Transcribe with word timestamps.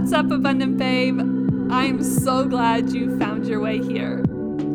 What's 0.00 0.14
up, 0.14 0.30
Abundant 0.30 0.78
Babe? 0.78 1.20
I'm 1.70 2.02
so 2.02 2.46
glad 2.46 2.90
you 2.90 3.18
found 3.18 3.46
your 3.46 3.60
way 3.60 3.82
here. 3.82 4.24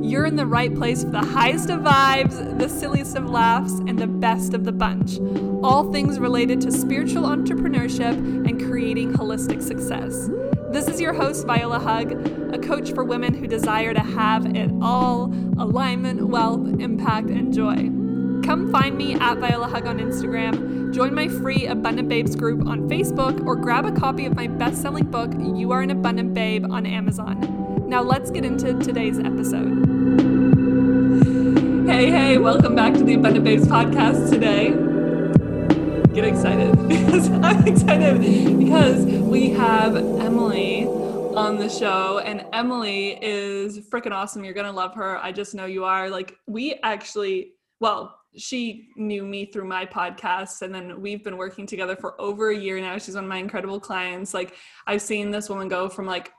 You're 0.03 0.27
in 0.27 0.35
the 0.35 0.45
right 0.45 0.73
place 0.73 1.03
for 1.03 1.09
the 1.09 1.25
highest 1.25 1.71
of 1.71 1.81
vibes, 1.81 2.59
the 2.59 2.69
silliest 2.69 3.17
of 3.17 3.27
laughs, 3.27 3.73
and 3.87 3.97
the 3.97 4.05
best 4.05 4.53
of 4.53 4.65
the 4.65 4.71
bunch. 4.71 5.17
All 5.63 5.91
things 5.91 6.19
related 6.19 6.61
to 6.61 6.71
spiritual 6.71 7.23
entrepreneurship 7.23 8.13
and 8.13 8.63
creating 8.67 9.13
holistic 9.13 9.63
success. 9.63 10.29
This 10.69 10.87
is 10.87 11.01
your 11.01 11.13
host, 11.13 11.47
Viola 11.47 11.79
Hug, 11.79 12.11
a 12.53 12.59
coach 12.59 12.93
for 12.93 13.03
women 13.03 13.33
who 13.33 13.47
desire 13.47 13.95
to 13.95 14.01
have 14.01 14.55
it 14.55 14.69
all 14.79 15.33
alignment, 15.57 16.27
wealth, 16.27 16.79
impact, 16.79 17.31
and 17.31 17.51
joy. 17.51 18.04
Come 18.45 18.71
find 18.71 18.95
me 18.95 19.15
at 19.15 19.39
Viola 19.39 19.67
Hug 19.67 19.87
on 19.87 19.97
Instagram, 19.97 20.93
join 20.93 21.15
my 21.15 21.27
free 21.27 21.65
Abundant 21.65 22.07
Babes 22.07 22.35
group 22.35 22.67
on 22.67 22.87
Facebook, 22.87 23.43
or 23.43 23.55
grab 23.55 23.87
a 23.87 23.91
copy 23.91 24.27
of 24.27 24.35
my 24.35 24.45
best 24.45 24.83
selling 24.83 25.09
book, 25.09 25.31
You 25.33 25.71
Are 25.71 25.81
an 25.81 25.89
Abundant 25.89 26.35
Babe, 26.35 26.63
on 26.69 26.85
Amazon. 26.85 27.89
Now 27.89 28.03
let's 28.03 28.29
get 28.29 28.45
into 28.45 28.75
today's 28.75 29.17
episode. 29.17 29.83
Hey, 31.87 32.11
hey, 32.11 32.37
welcome 32.37 32.75
back 32.75 32.93
to 32.93 33.03
the 33.03 33.15
Abundant 33.15 33.45
Babes 33.45 33.65
podcast 33.65 34.29
today. 34.29 34.69
Get 36.13 36.23
excited 36.25 36.71
because 36.87 37.31
I'm 37.31 37.67
excited 37.67 38.19
because 38.59 39.05
we 39.05 39.49
have 39.49 39.95
Emily 39.95 40.85
on 40.85 41.57
the 41.57 41.67
show 41.67 42.19
and 42.19 42.45
Emily 42.53 43.17
is 43.23 43.79
freaking 43.79 44.11
awesome. 44.11 44.45
You're 44.45 44.53
going 44.53 44.67
to 44.67 44.71
love 44.71 44.93
her. 44.93 45.17
I 45.17 45.31
just 45.31 45.55
know 45.55 45.65
you 45.65 45.83
are. 45.83 46.11
Like, 46.11 46.37
we 46.45 46.79
actually, 46.83 47.53
well, 47.79 48.19
she 48.37 48.89
knew 48.95 49.23
me 49.23 49.45
through 49.45 49.65
my 49.65 49.85
podcast 49.85 50.61
and 50.61 50.73
then 50.73 51.01
we've 51.01 51.23
been 51.23 51.37
working 51.37 51.65
together 51.65 51.95
for 51.95 52.19
over 52.19 52.49
a 52.49 52.57
year 52.57 52.79
now. 52.79 52.97
She's 52.97 53.15
one 53.15 53.25
of 53.25 53.29
my 53.29 53.37
incredible 53.37 53.79
clients. 53.79 54.33
Like 54.33 54.55
i've 54.87 55.01
seen 55.01 55.31
this 55.31 55.49
woman 55.49 55.67
go 55.67 55.89
from 55.89 56.05
like 56.05 56.31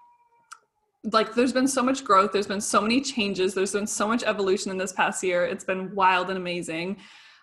like 1.12 1.34
there's 1.34 1.52
been 1.52 1.68
so 1.68 1.82
much 1.82 2.02
growth 2.02 2.32
there's 2.32 2.48
been 2.48 2.60
so 2.60 2.80
many 2.80 3.00
changes 3.00 3.54
there's 3.54 3.72
been 3.72 3.86
so 3.86 4.08
much 4.08 4.24
evolution 4.24 4.70
in 4.70 4.78
this 4.78 4.92
past 4.92 5.22
year. 5.22 5.44
It's 5.44 5.64
been 5.64 5.94
wild 5.94 6.28
and 6.30 6.38
amazing. 6.38 6.98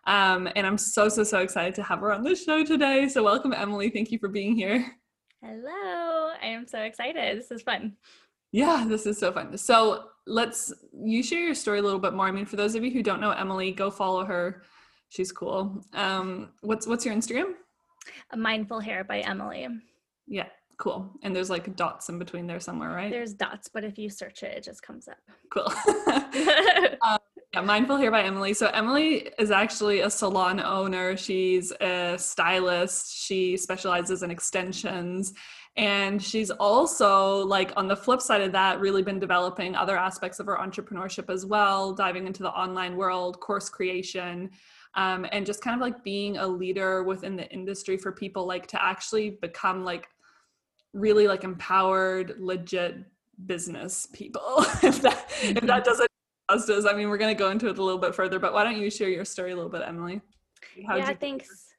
Um, 0.06 0.50
and 0.56 0.68
i'm 0.68 0.78
so 0.78 1.10
so 1.10 1.24
so 1.24 1.40
excited 1.40 1.76
to 1.76 1.84
have 1.84 2.00
her 2.00 2.12
on 2.12 2.24
the 2.24 2.36
show 2.36 2.64
today. 2.64 3.08
So 3.08 3.24
welcome 3.24 3.54
emily. 3.54 3.90
Thank 3.90 4.12
you 4.12 4.20
for 4.20 4.30
being 4.30 4.56
here. 4.56 4.86
Hello. 5.42 6.32
I 6.42 6.48
am 6.48 6.68
so 6.68 6.80
excited. 6.80 7.38
This 7.38 7.52
is 7.52 7.62
fun. 7.62 7.98
Yeah, 8.54 8.86
this 8.88 9.06
is 9.06 9.18
so 9.18 9.32
fun. 9.32 9.58
So 9.58 10.10
let's 10.26 10.74
you 10.94 11.24
share 11.24 11.42
your 11.42 11.56
story 11.56 11.80
a 11.80 11.82
little 11.82 12.00
bit 12.00 12.14
more. 12.14 12.28
I 12.28 12.32
mean, 12.32 12.46
for 12.46 12.56
those 12.56 12.76
of 12.76 12.84
you 12.84 12.92
who 12.92 13.04
don't 13.04 13.20
know 13.20 13.32
Emily, 13.32 13.72
go 13.72 13.90
follow 13.90 14.26
her. 14.26 14.64
She's 15.10 15.32
cool. 15.32 15.84
Um, 15.94 16.50
what's 16.62 16.88
what's 16.88 17.06
your 17.06 17.14
Instagram? 17.16 17.54
A 18.32 18.38
mindful 18.38 18.80
hair 18.80 19.04
by 19.04 19.20
Emily. 19.20 19.68
Yeah, 20.28 20.48
cool. 20.78 21.12
And 21.22 21.36
there's 21.36 21.50
like 21.50 21.76
dots 21.76 22.10
in 22.10 22.20
between 22.20 22.48
there 22.48 22.60
somewhere, 22.60 22.90
right? 22.90 23.12
There's 23.12 23.34
dots, 23.34 23.70
but 23.72 23.84
if 23.84 23.98
you 23.98 24.10
search 24.10 24.44
it, 24.44 24.58
it 24.58 24.64
just 24.64 24.82
comes 24.82 25.08
up. 25.08 25.18
Cool. 25.52 25.72
um, 27.02 27.18
yeah, 27.54 27.62
mindful 27.62 27.98
hair 27.98 28.12
by 28.12 28.24
Emily. 28.24 28.54
So 28.54 28.68
Emily 28.68 29.30
is 29.38 29.52
actually 29.52 30.02
a 30.02 30.10
salon 30.10 30.60
owner. 30.60 31.16
She's 31.16 31.72
a 31.80 32.16
stylist. 32.18 33.16
She 33.16 33.58
specializes 33.58 34.24
in 34.24 34.32
extensions 34.32 35.34
and 35.76 36.22
she's 36.22 36.52
also, 36.52 37.46
like, 37.46 37.74
on 37.76 37.88
the 37.88 37.96
flip 37.96 38.22
side 38.22 38.42
of 38.42 38.52
that, 38.52 38.80
really 38.80 39.02
been 39.02 39.20
developing 39.20 39.76
other 39.76 39.98
aspects 39.98 40.40
of 40.40 40.46
her 40.46 40.56
entrepreneurship 40.56 41.34
as 41.34 41.46
well, 41.46 41.94
diving 41.94 42.28
into 42.28 42.44
the 42.44 42.52
online 42.52 42.96
world, 42.96 43.40
course 43.40 43.70
creation, 43.70 44.52
um, 44.94 45.26
and 45.32 45.46
just 45.46 45.64
kind 45.64 45.74
of 45.74 45.82
like 45.82 46.04
being 46.04 46.38
a 46.38 46.46
leader 46.46 47.04
within 47.04 47.36
the 47.36 47.50
industry 47.50 47.98
for 47.98 48.12
people 48.12 48.46
like 48.46 48.68
to 48.68 48.84
actually 48.84 49.32
become 49.32 49.84
like 49.84 50.08
really 50.94 51.28
like 51.28 51.44
empowered, 51.44 52.36
legit 52.38 52.98
business 53.48 54.08
people. 54.14 54.42
if 54.84 55.02
that 55.02 55.26
if 55.42 55.56
that 55.56 55.64
mm-hmm. 55.64 55.84
doesn't 55.84 56.10
justice, 56.52 56.86
I 56.88 56.94
mean, 56.94 57.10
we're 57.10 57.18
gonna 57.18 57.34
go 57.34 57.50
into 57.50 57.68
it 57.68 57.80
a 57.80 57.84
little 57.84 58.00
bit 58.00 58.14
further, 58.14 58.38
but 58.38 58.54
why 58.54 58.64
don't 58.64 58.78
you 58.78 58.92
share 58.92 59.10
your 59.10 59.26
story 59.26 59.54
a 59.54 59.56
little 59.56 59.72
bit, 59.72 59.82
Emily? 59.84 60.22
How 60.88 60.98
yeah, 60.98 61.14
thanks. 61.14 61.73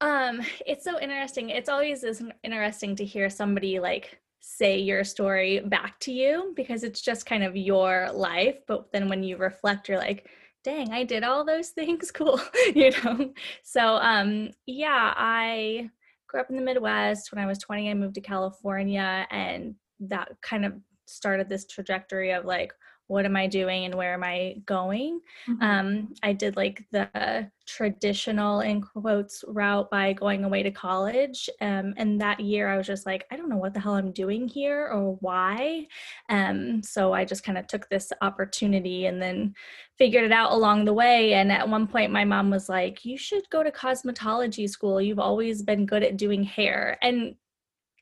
Um, 0.00 0.40
it's 0.66 0.84
so 0.84 0.98
interesting. 1.00 1.50
It's 1.50 1.68
always 1.68 2.04
is 2.04 2.22
interesting 2.42 2.96
to 2.96 3.04
hear 3.04 3.28
somebody 3.28 3.78
like 3.80 4.18
say 4.40 4.78
your 4.78 5.04
story 5.04 5.60
back 5.60 6.00
to 6.00 6.12
you 6.12 6.52
because 6.56 6.82
it's 6.82 7.02
just 7.02 7.26
kind 7.26 7.44
of 7.44 7.56
your 7.56 8.10
life. 8.12 8.56
But 8.66 8.90
then 8.92 9.08
when 9.08 9.22
you 9.22 9.36
reflect, 9.36 9.88
you're 9.88 9.98
like, 9.98 10.26
dang, 10.64 10.92
I 10.92 11.04
did 11.04 11.22
all 11.24 11.44
those 11.44 11.68
things. 11.78 12.10
Cool. 12.10 12.40
you 12.74 12.92
know? 13.04 13.32
So 13.62 13.96
um 13.96 14.50
yeah, 14.66 15.12
I 15.16 15.90
grew 16.28 16.40
up 16.40 16.50
in 16.50 16.56
the 16.56 16.62
Midwest. 16.62 17.32
When 17.32 17.42
I 17.42 17.46
was 17.46 17.58
20, 17.58 17.90
I 17.90 17.94
moved 17.94 18.14
to 18.14 18.20
California 18.20 19.26
and 19.30 19.74
that 20.00 20.30
kind 20.40 20.64
of 20.64 20.74
started 21.10 21.48
this 21.48 21.66
trajectory 21.66 22.30
of 22.32 22.44
like 22.44 22.72
what 23.10 23.24
am 23.24 23.34
I 23.34 23.48
doing 23.48 23.86
and 23.86 23.94
where 23.96 24.14
am 24.14 24.22
I 24.22 24.54
going? 24.66 25.20
Mm-hmm. 25.48 25.62
Um, 25.62 26.14
I 26.22 26.32
did 26.32 26.54
like 26.54 26.84
the 26.92 27.50
traditional 27.66 28.60
in 28.60 28.80
quotes 28.80 29.42
route 29.48 29.90
by 29.90 30.12
going 30.12 30.44
away 30.44 30.62
to 30.62 30.70
college. 30.70 31.50
Um, 31.60 31.92
and 31.96 32.20
that 32.20 32.38
year 32.38 32.68
I 32.68 32.76
was 32.76 32.86
just 32.86 33.06
like, 33.06 33.26
I 33.32 33.36
don't 33.36 33.48
know 33.48 33.56
what 33.56 33.74
the 33.74 33.80
hell 33.80 33.96
I'm 33.96 34.12
doing 34.12 34.46
here 34.46 34.86
or 34.86 35.16
why. 35.16 35.88
Um, 36.28 36.84
so 36.84 37.12
I 37.12 37.24
just 37.24 37.42
kind 37.42 37.58
of 37.58 37.66
took 37.66 37.88
this 37.88 38.12
opportunity 38.22 39.06
and 39.06 39.20
then 39.20 39.54
figured 39.98 40.22
it 40.22 40.32
out 40.32 40.52
along 40.52 40.84
the 40.84 40.94
way. 40.94 41.34
And 41.34 41.50
at 41.50 41.68
one 41.68 41.88
point, 41.88 42.12
my 42.12 42.24
mom 42.24 42.48
was 42.48 42.68
like, 42.68 43.04
You 43.04 43.18
should 43.18 43.42
go 43.50 43.64
to 43.64 43.72
cosmetology 43.72 44.70
school. 44.70 45.00
You've 45.00 45.18
always 45.18 45.62
been 45.62 45.84
good 45.84 46.04
at 46.04 46.16
doing 46.16 46.44
hair. 46.44 46.96
And 47.02 47.34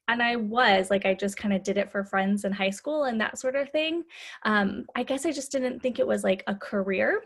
and 0.09 0.23
I 0.23 0.37
was 0.37 0.91
like, 0.91 1.07
I 1.07 1.15
just 1.15 1.37
kind 1.37 1.55
of 1.55 1.63
did 1.63 1.77
it 1.77 1.91
for 1.93 2.03
friends 2.03 2.45
in 2.45 2.53
high 2.53 2.71
school 2.71 3.05
and 3.05 3.21
that 3.21 3.39
sort 3.39 3.57
of 3.57 3.71
thing. 3.71 4.05
Um, 4.43 4.87
I 4.97 5.03
guess 5.03 5.27
I 5.27 5.33
just 5.33 5.53
didn't 5.53 5.81
think 5.81 5.99
it 5.99 6.07
was 6.07 6.25
like 6.25 6.43
a 6.47 6.55
career. 6.55 7.25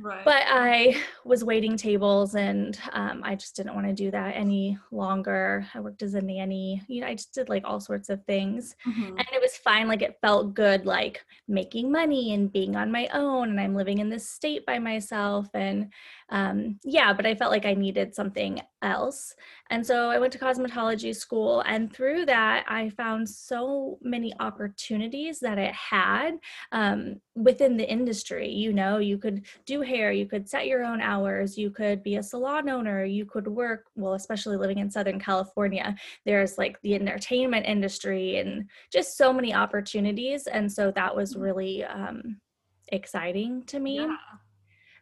Right. 0.00 0.24
But 0.24 0.42
I 0.46 0.96
was 1.24 1.44
waiting 1.44 1.76
tables 1.76 2.34
and 2.34 2.78
um, 2.92 3.20
I 3.24 3.34
just 3.34 3.56
didn't 3.56 3.74
want 3.74 3.86
to 3.86 3.92
do 3.92 4.10
that 4.10 4.34
any 4.34 4.78
longer. 4.90 5.66
I 5.74 5.80
worked 5.80 6.02
as 6.02 6.14
a 6.14 6.20
nanny. 6.20 6.82
You 6.88 7.02
know, 7.02 7.06
I 7.06 7.14
just 7.14 7.34
did 7.34 7.48
like 7.48 7.64
all 7.64 7.80
sorts 7.80 8.08
of 8.08 8.24
things. 8.24 8.76
Mm-hmm. 8.86 9.18
And 9.18 9.26
it 9.32 9.40
was 9.40 9.56
fine. 9.56 9.88
Like 9.88 10.02
it 10.02 10.18
felt 10.22 10.54
good, 10.54 10.86
like 10.86 11.24
making 11.48 11.92
money 11.92 12.34
and 12.34 12.52
being 12.52 12.76
on 12.76 12.90
my 12.90 13.08
own. 13.12 13.50
And 13.50 13.60
I'm 13.60 13.74
living 13.74 13.98
in 13.98 14.08
this 14.08 14.28
state 14.28 14.64
by 14.64 14.78
myself. 14.78 15.48
And 15.54 15.92
um, 16.30 16.78
yeah, 16.84 17.12
but 17.12 17.26
I 17.26 17.34
felt 17.34 17.50
like 17.50 17.66
I 17.66 17.74
needed 17.74 18.14
something 18.14 18.60
else. 18.82 19.34
And 19.70 19.86
so 19.86 20.10
I 20.10 20.18
went 20.18 20.32
to 20.32 20.38
cosmetology 20.38 21.14
school. 21.14 21.62
And 21.66 21.92
through 21.92 22.26
that, 22.26 22.64
I 22.68 22.90
found 22.90 23.28
so 23.28 23.98
many 24.02 24.32
opportunities 24.40 25.40
that 25.40 25.58
it 25.58 25.74
had 25.74 26.38
um, 26.72 27.20
within 27.34 27.76
the 27.76 27.88
industry. 27.88 28.48
You 28.48 28.72
know, 28.72 28.98
you 28.98 29.18
could 29.18 29.46
do 29.66 29.80
hair, 29.90 30.12
you 30.12 30.26
could 30.26 30.48
set 30.48 30.66
your 30.66 30.82
own 30.84 31.00
hours, 31.00 31.58
you 31.58 31.70
could 31.70 32.02
be 32.02 32.16
a 32.16 32.22
salon 32.22 32.68
owner, 32.68 33.04
you 33.04 33.24
could 33.26 33.48
work, 33.48 33.86
well, 33.96 34.14
especially 34.14 34.56
living 34.56 34.78
in 34.78 34.90
Southern 34.90 35.20
California, 35.20 35.94
there's 36.24 36.56
like 36.56 36.80
the 36.82 36.94
entertainment 36.94 37.66
industry 37.66 38.38
and 38.38 38.70
just 38.92 39.16
so 39.16 39.32
many 39.32 39.52
opportunities. 39.52 40.46
And 40.46 40.70
so 40.70 40.90
that 40.92 41.14
was 41.14 41.34
mm. 41.34 41.42
really 41.42 41.84
um, 41.84 42.40
exciting 42.88 43.64
to 43.64 43.80
me. 43.80 43.96
Yeah. 43.96 44.16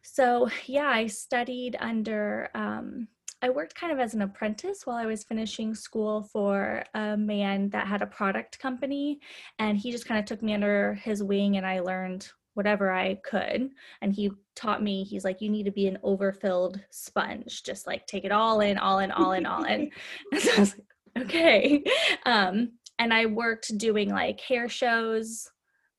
So, 0.03 0.49
yeah, 0.65 0.89
I 0.89 1.07
studied 1.07 1.77
under, 1.79 2.49
um, 2.55 3.07
I 3.41 3.49
worked 3.49 3.75
kind 3.75 3.93
of 3.93 3.99
as 3.99 4.13
an 4.13 4.21
apprentice 4.21 4.85
while 4.85 4.97
I 4.97 5.05
was 5.05 5.23
finishing 5.23 5.73
school 5.73 6.23
for 6.33 6.83
a 6.93 7.15
man 7.15 7.69
that 7.69 7.87
had 7.87 8.01
a 8.01 8.07
product 8.07 8.59
company. 8.59 9.19
And 9.59 9.77
he 9.77 9.91
just 9.91 10.05
kind 10.05 10.19
of 10.19 10.25
took 10.25 10.41
me 10.41 10.53
under 10.53 10.95
his 10.95 11.23
wing 11.23 11.57
and 11.57 11.65
I 11.65 11.79
learned 11.79 12.29
whatever 12.59 12.91
I 12.91 13.15
could. 13.23 13.69
And 14.01 14.11
he 14.11 14.31
taught 14.53 14.83
me, 14.83 15.05
he's 15.05 15.23
like, 15.23 15.39
you 15.39 15.49
need 15.49 15.63
to 15.63 15.71
be 15.71 15.87
an 15.87 15.97
overfilled 16.03 16.81
sponge, 16.89 17.63
just 17.63 17.87
like 17.87 18.05
take 18.05 18.25
it 18.25 18.33
all 18.33 18.59
in, 18.59 18.77
all 18.77 18.99
in, 18.99 19.11
all 19.11 19.31
in, 19.31 19.45
all 19.45 19.63
in. 19.63 19.89
And 20.33 20.41
so 20.41 20.51
I 20.51 20.59
was 20.59 20.75
like, 20.75 21.25
okay. 21.25 21.81
Um, 22.25 22.73
and 22.99 23.13
I 23.13 23.27
worked 23.27 23.77
doing 23.77 24.09
like 24.09 24.41
hair 24.41 24.67
shows, 24.67 25.49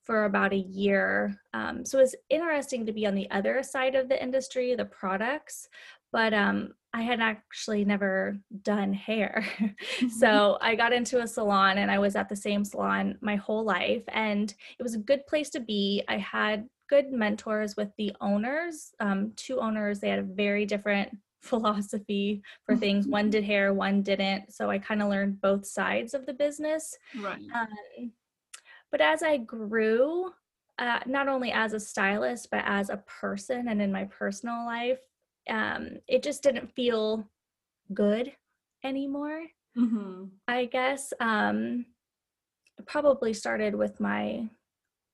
for 0.03 0.25
about 0.25 0.53
a 0.53 0.57
year. 0.57 1.35
Um, 1.53 1.85
so 1.85 1.99
it 1.99 2.01
was 2.01 2.15
interesting 2.29 2.85
to 2.85 2.91
be 2.91 3.05
on 3.05 3.15
the 3.15 3.29
other 3.31 3.61
side 3.63 3.95
of 3.95 4.09
the 4.09 4.21
industry, 4.21 4.75
the 4.75 4.85
products, 4.85 5.67
but 6.11 6.33
um, 6.33 6.73
I 6.93 7.01
had 7.01 7.21
actually 7.21 7.85
never 7.85 8.37
done 8.63 8.93
hair. 8.93 9.45
so 10.19 10.57
I 10.61 10.75
got 10.75 10.93
into 10.93 11.21
a 11.21 11.27
salon 11.27 11.77
and 11.77 11.89
I 11.89 11.99
was 11.99 12.15
at 12.15 12.27
the 12.27 12.35
same 12.35 12.65
salon 12.65 13.17
my 13.21 13.37
whole 13.37 13.63
life. 13.63 14.03
And 14.09 14.53
it 14.77 14.83
was 14.83 14.95
a 14.95 14.99
good 14.99 15.25
place 15.25 15.49
to 15.51 15.61
be. 15.61 16.03
I 16.09 16.17
had 16.17 16.67
good 16.89 17.11
mentors 17.11 17.77
with 17.77 17.89
the 17.97 18.13
owners, 18.19 18.91
um, 18.99 19.31
two 19.37 19.61
owners. 19.61 19.99
They 19.99 20.09
had 20.09 20.19
a 20.19 20.23
very 20.23 20.65
different 20.65 21.17
philosophy 21.41 22.41
for 22.65 22.75
things. 22.75 23.07
one 23.07 23.29
did 23.31 23.45
hair, 23.45 23.73
one 23.73 24.01
didn't. 24.01 24.53
So 24.53 24.69
I 24.69 24.77
kind 24.77 25.01
of 25.01 25.09
learned 25.09 25.39
both 25.39 25.65
sides 25.65 26.13
of 26.13 26.25
the 26.25 26.33
business. 26.33 26.97
Right. 27.17 27.41
Um, 27.55 28.11
but 28.91 28.99
as 28.99 29.23
I 29.23 29.37
grew, 29.37 30.33
uh, 30.77 30.99
not 31.05 31.29
only 31.29 31.53
as 31.53 31.71
a 31.71 31.79
stylist, 31.79 32.49
but 32.51 32.63
as 32.65 32.89
a 32.89 32.97
person 32.97 33.69
and 33.69 33.81
in 33.81 33.91
my 33.91 34.03
personal 34.05 34.65
life, 34.65 34.99
um, 35.51 35.97
it 36.07 36.23
just 36.23 36.41
didn't 36.41 36.73
feel 36.75 37.29
good 37.93 38.31
anymore. 38.83 39.43
Mm-hmm. 39.77 40.25
I 40.47 40.65
guess. 40.65 41.13
Um, 41.19 41.85
probably 42.87 43.33
started 43.33 43.75
with 43.75 43.99
my 43.99 44.49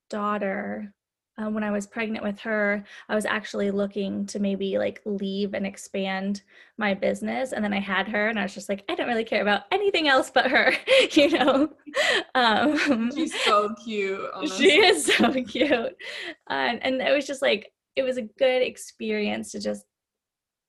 daughter 0.09 0.93
uh, 1.39 1.49
when 1.49 1.63
I 1.63 1.69
was 1.69 1.85
pregnant 1.85 2.23
with 2.23 2.39
her, 2.39 2.83
I 3.09 3.15
was 3.15 3.25
actually 3.25 3.69
looking 3.69 4.25
to 4.27 4.39
maybe 4.39 4.79
like 4.79 5.01
leave 5.05 5.53
and 5.53 5.67
expand 5.67 6.41
my 6.77 6.95
business. 6.95 7.51
And 7.51 7.63
then 7.63 7.73
I 7.73 7.79
had 7.79 8.07
her, 8.07 8.29
and 8.29 8.39
I 8.39 8.43
was 8.43 8.55
just 8.55 8.69
like, 8.69 8.83
I 8.89 8.95
don't 8.95 9.07
really 9.07 9.23
care 9.23 9.43
about 9.43 9.63
anything 9.71 10.07
else 10.07 10.31
but 10.31 10.49
her, 10.49 10.73
you 11.11 11.29
know? 11.29 11.69
Um, 12.33 13.11
She's 13.15 13.39
so 13.43 13.73
cute. 13.83 14.19
Honestly. 14.33 14.57
She 14.67 14.79
is 14.79 15.05
so 15.05 15.31
cute. 15.43 15.95
Uh, 16.49 16.73
and 16.81 17.01
it 17.01 17.13
was 17.13 17.27
just 17.27 17.43
like, 17.43 17.71
it 17.95 18.01
was 18.01 18.17
a 18.17 18.23
good 18.23 18.63
experience 18.63 19.51
to 19.51 19.59
just, 19.59 19.85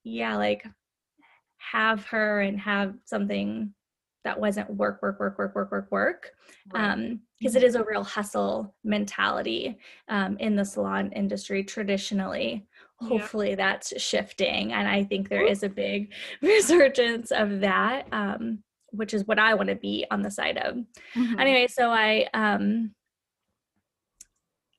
yeah, 0.08 0.36
like 0.36 0.66
have 1.58 2.04
her 2.06 2.40
and 2.40 2.58
have 2.60 2.94
something 3.04 3.72
that 4.24 4.38
wasn't 4.38 4.70
work, 4.70 5.00
work, 5.02 5.18
work, 5.20 5.38
work, 5.38 5.54
work, 5.54 5.70
work, 5.70 5.88
work. 5.90 6.30
Right. 6.72 6.92
Um, 6.92 7.20
because 7.38 7.54
it 7.54 7.60
mm-hmm. 7.60 7.68
is 7.68 7.74
a 7.76 7.84
real 7.84 8.02
hustle 8.02 8.74
mentality 8.84 9.78
um, 10.08 10.36
in 10.38 10.56
the 10.56 10.64
salon 10.64 11.12
industry 11.12 11.62
traditionally. 11.62 12.66
Hopefully, 13.00 13.50
yeah. 13.50 13.56
that's 13.56 14.02
shifting, 14.02 14.72
and 14.72 14.88
I 14.88 15.04
think 15.04 15.28
there 15.28 15.46
is 15.46 15.62
a 15.62 15.68
big 15.68 16.12
resurgence 16.42 17.30
of 17.30 17.60
that, 17.60 18.08
um, 18.10 18.64
which 18.90 19.14
is 19.14 19.24
what 19.26 19.38
I 19.38 19.54
want 19.54 19.68
to 19.68 19.76
be 19.76 20.04
on 20.10 20.20
the 20.20 20.32
side 20.32 20.58
of. 20.58 20.74
Mm-hmm. 21.14 21.38
Anyway, 21.38 21.68
so 21.68 21.90
I 21.90 22.28
um, 22.34 22.90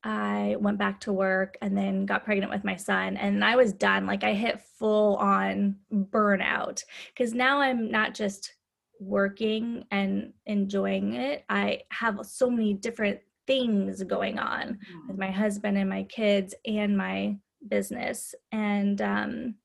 I 0.04 0.56
went 0.60 0.78
back 0.78 1.01
to 1.01 1.13
work 1.13 1.57
and 1.62 1.78
then 1.78 2.06
got 2.06 2.24
pregnant 2.24 2.51
with 2.51 2.63
my 2.63 2.75
son, 2.75 3.18
and 3.18 3.44
I 3.44 3.56
was 3.56 3.74
done. 3.74 4.06
Like 4.06 4.24
I 4.24 4.34
hit 4.34 4.62
full 4.62 5.18
on 5.18 5.75
burnout 5.92 6.84
because 7.13 7.34
now 7.34 7.60
I'm 7.60 7.92
not 7.92 8.13
just 8.13 8.54
working 9.00 9.86
and 9.92 10.34
enjoying 10.46 11.13
it, 11.13 11.46
I 11.50 11.81
have 11.92 12.19
so 12.24 12.50
many 12.50 12.74
different 12.74 13.19
things 13.48 14.04
going 14.04 14.38
on 14.38 14.78
with 15.07 15.16
mm. 15.16 15.19
my 15.19 15.31
husband 15.31 15.78
and 15.78 15.90
my 15.90 16.04
kids 16.04 16.54
and 16.66 16.98
my 16.98 17.38
business. 17.68 18.36
And 18.52 19.02
um, 19.02 19.56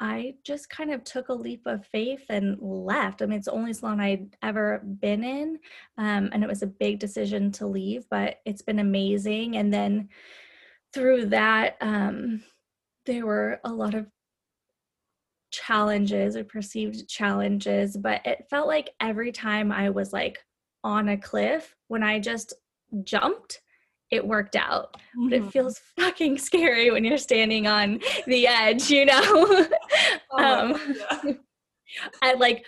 I 0.00 0.34
just 0.44 0.70
kind 0.70 0.92
of 0.92 1.02
took 1.02 1.28
a 1.28 1.34
leap 1.34 1.62
of 1.66 1.86
faith 1.86 2.24
and 2.28 2.56
left. 2.60 3.20
I 3.20 3.26
mean, 3.26 3.38
it's 3.38 3.46
the 3.46 3.52
only 3.52 3.72
salon 3.72 4.00
I'd 4.00 4.36
ever 4.42 4.80
been 5.00 5.24
in. 5.24 5.58
Um, 5.96 6.30
and 6.32 6.44
it 6.44 6.48
was 6.48 6.62
a 6.62 6.68
big 6.68 6.98
decision 6.98 7.50
to 7.52 7.66
leave, 7.66 8.04
but 8.10 8.36
it's 8.44 8.62
been 8.62 8.78
amazing. 8.78 9.56
And 9.56 9.72
then 9.72 10.08
through 10.92 11.26
that, 11.26 11.76
um, 11.80 12.42
there 13.06 13.26
were 13.26 13.60
a 13.64 13.72
lot 13.72 13.94
of 13.94 14.06
challenges 15.50 16.36
or 16.36 16.44
perceived 16.44 17.08
challenges, 17.08 17.96
but 17.96 18.24
it 18.24 18.46
felt 18.48 18.68
like 18.68 18.90
every 19.00 19.32
time 19.32 19.72
I 19.72 19.90
was 19.90 20.12
like 20.12 20.38
on 20.84 21.08
a 21.08 21.16
cliff, 21.16 21.74
when 21.88 22.02
I 22.02 22.20
just 22.20 22.54
jumped, 23.02 23.60
it 24.10 24.26
worked 24.26 24.56
out. 24.56 24.94
Mm-hmm. 24.94 25.28
But 25.28 25.32
it 25.32 25.40
mm-hmm. 25.40 25.50
feels 25.50 25.80
fucking 25.98 26.38
scary 26.38 26.90
when 26.90 27.04
you're 27.04 27.18
standing 27.18 27.66
on 27.66 28.00
the 28.26 28.46
edge, 28.46 28.90
you 28.90 29.04
know? 29.06 29.22
oh, 30.32 30.36
um, 30.36 30.96
yeah. 31.24 31.32
I 32.22 32.34
like 32.34 32.64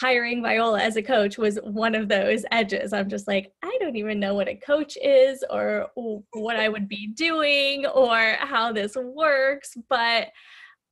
hiring 0.00 0.42
Viola 0.42 0.80
as 0.80 0.96
a 0.96 1.02
coach 1.02 1.38
was 1.38 1.58
one 1.64 1.94
of 1.94 2.08
those 2.08 2.44
edges. 2.52 2.92
I'm 2.92 3.08
just 3.08 3.26
like, 3.26 3.52
I 3.62 3.76
don't 3.80 3.96
even 3.96 4.20
know 4.20 4.34
what 4.34 4.48
a 4.48 4.54
coach 4.54 4.96
is 5.02 5.42
or 5.50 5.88
what 6.32 6.56
I 6.56 6.68
would 6.68 6.88
be 6.88 7.06
doing 7.14 7.86
or 7.86 8.36
how 8.38 8.72
this 8.72 8.96
works, 8.96 9.76
but 9.88 10.28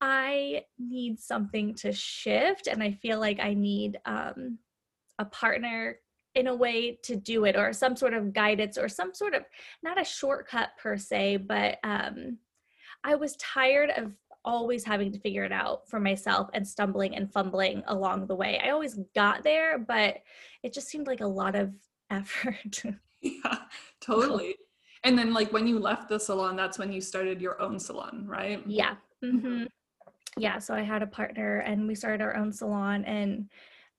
I 0.00 0.64
need 0.78 1.19
something 1.20 1.75
to 1.76 1.93
shift 1.93 2.66
and 2.66 2.82
I 2.82 2.93
feel 2.93 3.19
like 3.20 3.40
I 3.40 3.54
need 3.54 3.98
um, 4.04 4.58
a 5.19 5.25
partner 5.26 5.98
in 6.36 6.46
a 6.48 6.54
way 6.54 6.98
to 7.02 7.16
do 7.16 7.46
it 7.46 7.56
or 7.56 7.72
some 7.72 7.96
sort 7.96 8.12
of 8.12 8.34
guidance 8.34 8.76
or 8.76 8.88
some 8.88 9.14
sort 9.14 9.34
of 9.34 9.42
not 9.82 10.00
a 10.00 10.04
shortcut 10.04 10.68
per 10.78 10.96
se, 10.98 11.38
but 11.38 11.78
um, 11.82 12.36
I 13.02 13.14
was 13.14 13.36
tired 13.36 13.90
of 13.96 14.12
always 14.44 14.84
having 14.84 15.10
to 15.12 15.18
figure 15.18 15.44
it 15.44 15.50
out 15.50 15.88
for 15.88 15.98
myself 15.98 16.50
and 16.52 16.68
stumbling 16.68 17.16
and 17.16 17.32
fumbling 17.32 17.82
along 17.86 18.26
the 18.26 18.36
way. 18.36 18.60
I 18.62 18.70
always 18.70 19.00
got 19.14 19.42
there, 19.44 19.78
but 19.78 20.18
it 20.62 20.74
just 20.74 20.88
seemed 20.88 21.06
like 21.06 21.22
a 21.22 21.26
lot 21.26 21.56
of 21.56 21.72
effort. 22.10 22.82
yeah, 23.22 23.56
totally. 24.00 24.56
And 25.02 25.18
then, 25.18 25.32
like, 25.32 25.52
when 25.52 25.66
you 25.66 25.78
left 25.78 26.08
the 26.08 26.20
salon, 26.20 26.54
that's 26.56 26.78
when 26.78 26.92
you 26.92 27.00
started 27.00 27.40
your 27.40 27.60
own 27.62 27.78
salon, 27.78 28.24
right? 28.26 28.62
Yeah. 28.66 28.96
Mm-hmm 29.24 29.64
yeah 30.38 30.58
so 30.58 30.74
i 30.74 30.82
had 30.82 31.02
a 31.02 31.06
partner 31.06 31.60
and 31.60 31.88
we 31.88 31.94
started 31.94 32.20
our 32.20 32.36
own 32.36 32.52
salon 32.52 33.04
and 33.06 33.48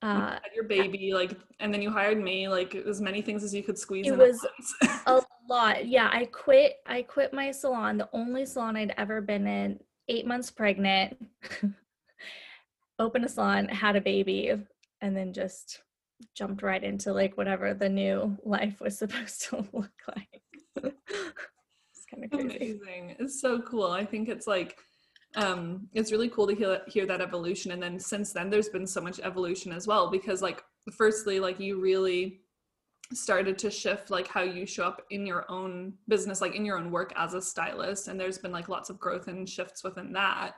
uh 0.04 0.38
your 0.54 0.64
baby 0.66 1.12
like 1.14 1.32
and 1.60 1.74
then 1.74 1.82
you 1.82 1.90
hired 1.90 2.22
me 2.22 2.48
like 2.48 2.76
as 2.76 3.02
many 3.02 3.22
things 3.22 3.44
as 3.44 3.54
you 3.54 3.64
could 3.64 3.78
squeeze 3.78 4.08
it 4.08 4.18
was 4.18 4.46
a 5.08 5.22
lot. 5.50 5.88
Yeah 5.88 6.10
i 6.12 6.26
quit 6.26 6.76
i 6.86 7.02
quit 7.02 7.34
my 7.34 7.50
salon 7.50 7.98
the 7.98 8.10
only 8.14 8.46
salon 8.46 8.76
i'd 8.76 8.94
ever 8.98 9.22
been 9.22 9.48
in 9.48 9.80
eight 10.08 10.28
months 10.28 10.52
pregnant 10.52 11.18
opened 13.00 13.26
a 13.26 13.30
salon 13.30 13.68
had 13.68 13.96
a 13.96 14.02
baby 14.02 14.54
and 15.02 15.16
then 15.16 15.34
just 15.34 15.82
jumped 16.36 16.64
right 16.64 16.84
into 16.84 17.14
like 17.14 17.38
whatever 17.38 17.74
the 17.74 17.90
new 17.90 18.38
life 18.44 18.80
was 18.80 18.98
supposed 19.00 19.50
to 19.50 19.58
look 19.74 19.92
like. 20.08 20.42
It's 20.76 22.06
kind 22.10 22.24
of 22.24 22.32
crazy. 22.32 22.58
Amazing. 22.58 23.16
It's 23.20 23.42
so 23.42 23.62
cool. 23.62 23.92
I 23.92 24.06
think 24.06 24.30
it's 24.30 24.48
like 24.48 24.78
um, 25.38 25.88
it's 25.94 26.12
really 26.12 26.30
cool 26.30 26.48
to 26.48 26.56
hear, 26.56 26.82
hear 26.88 27.06
that 27.06 27.22
evolution. 27.22 27.72
And 27.72 27.82
then 27.82 28.00
since 28.00 28.34
then, 28.34 28.50
there's 28.50 28.70
been 28.70 28.88
so 28.88 29.00
much 29.00 29.20
evolution 29.20 29.72
as 29.72 29.88
well, 29.88 30.10
because 30.10 30.42
like, 30.42 30.64
firstly, 30.92 31.40
like 31.40 31.60
you 31.60 31.80
really 31.80 32.42
started 33.14 33.58
to 33.60 33.72
shift 33.72 34.10
like 34.10 34.28
how 34.28 34.42
you 34.42 34.66
show 34.66 34.84
up 34.84 35.04
in 35.12 35.26
your 35.26 35.50
own 35.50 35.94
business, 36.08 36.42
like 36.42 36.56
in 36.56 36.66
your 36.66 36.78
own 36.78 36.92
work 36.92 37.14
as 37.16 37.36
a 37.36 37.42
stylist. 37.42 38.08
And 38.08 38.20
there's 38.20 38.40
been 38.40 38.52
like 38.52 38.68
lots 38.68 38.90
of 38.90 39.00
growth 39.00 39.28
and 39.28 39.48
shifts 39.48 39.84
within 39.84 40.12
that. 40.14 40.56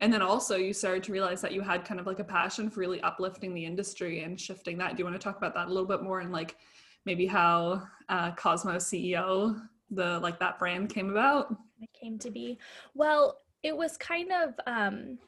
And 0.00 0.12
then 0.12 0.22
also 0.22 0.56
you 0.56 0.72
started 0.72 1.02
to 1.04 1.12
realize 1.12 1.42
that 1.42 1.52
you 1.52 1.60
had 1.60 1.84
kind 1.84 2.00
of 2.00 2.06
like 2.06 2.20
a 2.20 2.24
passion 2.24 2.70
for 2.70 2.80
really 2.80 3.00
uplifting 3.02 3.52
the 3.52 3.66
industry 3.66 4.22
and 4.22 4.40
shifting 4.40 4.78
that. 4.78 4.96
Do 4.96 5.00
you 5.00 5.04
want 5.04 5.20
to 5.20 5.22
talk 5.22 5.36
about 5.36 5.54
that 5.54 5.66
a 5.66 5.70
little 5.70 5.88
bit 5.88 6.02
more 6.02 6.20
and 6.20 6.32
like 6.32 6.56
maybe 7.04 7.26
how 7.26 7.82
uh, 8.08 8.30
Cosmo 8.32 8.76
CEO, 8.76 9.60
the 9.90 10.20
like 10.20 10.38
that 10.38 10.58
brand 10.58 10.88
came 10.88 11.10
about? 11.10 11.54
It 11.80 11.90
came 12.00 12.18
to 12.20 12.30
be. 12.30 12.58
Well, 12.94 13.40
it 13.62 13.76
was 13.76 13.96
kind 13.96 14.30
of 14.32 14.54
um, 14.66 15.18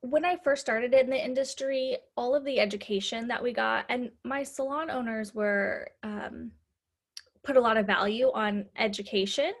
when 0.00 0.24
I 0.24 0.36
first 0.36 0.60
started 0.60 0.94
in 0.94 1.10
the 1.10 1.24
industry, 1.24 1.98
all 2.16 2.34
of 2.34 2.44
the 2.44 2.60
education 2.60 3.28
that 3.28 3.42
we 3.42 3.52
got, 3.52 3.84
and 3.88 4.10
my 4.24 4.42
salon 4.42 4.90
owners 4.90 5.34
were 5.34 5.90
um, 6.02 6.52
put 7.42 7.56
a 7.56 7.60
lot 7.60 7.76
of 7.76 7.86
value 7.86 8.30
on 8.34 8.66
education, 8.76 9.52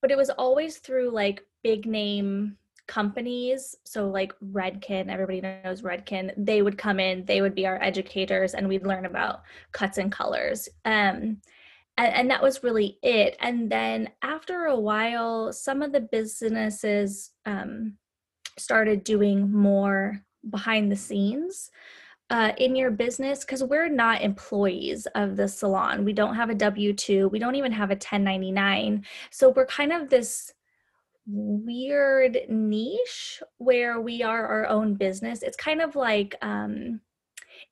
but 0.00 0.10
it 0.10 0.16
was 0.16 0.30
always 0.30 0.78
through 0.78 1.10
like 1.10 1.42
big 1.62 1.86
name 1.86 2.56
companies. 2.86 3.76
So, 3.84 4.08
like 4.08 4.32
Redken, 4.52 5.08
everybody 5.08 5.40
knows 5.40 5.82
Redken, 5.82 6.32
they 6.36 6.60
would 6.62 6.76
come 6.76 7.00
in, 7.00 7.24
they 7.24 7.40
would 7.40 7.54
be 7.54 7.66
our 7.66 7.82
educators, 7.82 8.54
and 8.54 8.68
we'd 8.68 8.86
learn 8.86 9.06
about 9.06 9.42
cuts 9.72 9.98
and 9.98 10.12
colors. 10.12 10.68
Um, 10.84 11.40
and, 11.98 12.14
and 12.14 12.30
that 12.30 12.42
was 12.42 12.62
really 12.62 12.98
it 13.02 13.36
and 13.40 13.70
then 13.70 14.10
after 14.22 14.66
a 14.66 14.78
while 14.78 15.52
some 15.52 15.82
of 15.82 15.92
the 15.92 16.00
businesses 16.00 17.30
um, 17.44 17.96
started 18.58 19.04
doing 19.04 19.52
more 19.52 20.22
behind 20.48 20.90
the 20.90 20.96
scenes 20.96 21.70
uh, 22.30 22.52
in 22.58 22.74
your 22.74 22.90
business 22.90 23.40
because 23.40 23.62
we're 23.62 23.88
not 23.88 24.22
employees 24.22 25.06
of 25.14 25.36
the 25.36 25.46
salon. 25.46 26.04
We 26.04 26.12
don't 26.12 26.34
have 26.34 26.50
a 26.50 26.54
W 26.54 26.92
2, 26.92 27.28
we 27.28 27.38
don't 27.38 27.54
even 27.54 27.72
have 27.72 27.90
a 27.90 27.94
1099. 27.94 29.04
So 29.30 29.50
we're 29.50 29.66
kind 29.66 29.92
of 29.92 30.10
this 30.10 30.52
weird 31.26 32.38
niche 32.48 33.42
where 33.58 34.00
we 34.00 34.22
are 34.22 34.46
our 34.46 34.66
own 34.66 34.94
business. 34.94 35.42
It's 35.42 35.56
kind 35.56 35.80
of 35.80 35.94
like, 35.94 36.34
um, 36.42 37.00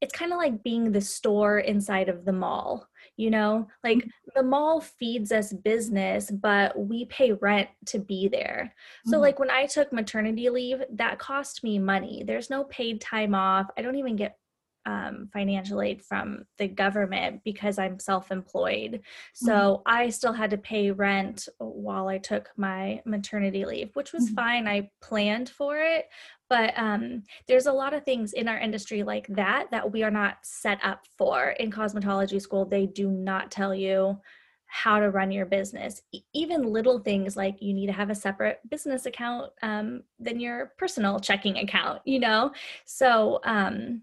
it's 0.00 0.12
kind 0.12 0.33
of 0.33 0.38
like 0.38 0.62
being 0.62 0.93
the 0.93 1.00
store 1.00 1.59
inside 1.59 2.09
of 2.09 2.25
the 2.25 2.33
mall 2.33 2.88
you 3.16 3.30
know 3.30 3.66
like 3.83 3.99
mm-hmm. 3.99 4.09
the 4.35 4.42
mall 4.42 4.80
feeds 4.80 5.30
us 5.33 5.52
business 5.52 6.30
but 6.30 6.76
we 6.78 7.04
pay 7.06 7.33
rent 7.33 7.68
to 7.87 7.99
be 7.99 8.28
there 8.28 8.75
so 9.04 9.12
mm-hmm. 9.12 9.23
like 9.23 9.38
when 9.38 9.50
i 9.50 9.66
took 9.66 9.92
maternity 9.92 10.50
leave 10.50 10.83
that 10.90 11.18
cost 11.18 11.62
me 11.62 11.78
money 11.78 12.25
there's 12.26 12.50
no 12.50 12.64
paid 12.64 13.00
time 13.00 13.35
off 13.35 13.66
i 13.76 13.83
don't 13.83 13.97
even 13.97 14.16
get 14.16 14.38
um, 14.87 15.29
financial 15.33 15.81
aid 15.81 16.03
from 16.03 16.45
the 16.59 16.69
government 16.69 17.43
because 17.45 17.79
I'm 17.79 17.99
self 17.99 18.31
employed. 18.31 19.00
So 19.33 19.53
mm-hmm. 19.53 19.83
I 19.87 20.11
still 20.11 20.33
had 20.33 20.50
to 20.50 20.59
pay 20.59 20.91
rent 20.91 21.49
while 21.59 22.09
I 22.09 22.19
took 22.19 22.50
my 22.57 23.03
maternity 23.05 23.64
leave, 23.64 23.91
which 23.95 24.12
was 24.12 24.26
mm-hmm. 24.26 24.35
fine. 24.35 24.69
I 24.69 24.91
planned 25.00 25.49
for 25.49 25.79
it. 25.79 26.09
But 26.50 26.75
um, 26.76 27.23
there's 27.49 27.67
a 27.67 27.73
lot 27.73 27.95
of 27.95 28.05
things 28.05 28.33
in 28.35 28.49
our 28.49 28.59
industry 28.59 29.03
like 29.03 29.26
that 29.29 29.71
that 29.71 29.91
we 29.91 30.03
are 30.03 30.11
not 30.11 30.37
set 30.43 30.79
up 30.83 31.07
for. 31.17 31.50
In 31.59 31.71
cosmetology 31.71 32.41
school, 32.41 32.67
they 32.67 32.87
do 32.87 33.11
not 33.11 33.50
tell 33.50 33.75
you 33.75 34.19
how 34.67 34.99
to 34.99 35.11
run 35.11 35.31
your 35.31 35.47
business. 35.47 36.03
Even 36.33 36.64
little 36.64 36.99
things 36.99 37.37
like 37.37 37.62
you 37.62 37.73
need 37.73 37.87
to 37.87 37.93
have 37.93 38.11
a 38.11 38.14
separate 38.14 38.59
business 38.69 39.07
account 39.07 39.53
um, 39.62 40.03
than 40.19 40.41
your 40.41 40.73
personal 40.79 41.21
checking 41.21 41.59
account, 41.59 42.03
you 42.05 42.19
know? 42.19 42.50
So, 42.85 43.38
um, 43.45 44.03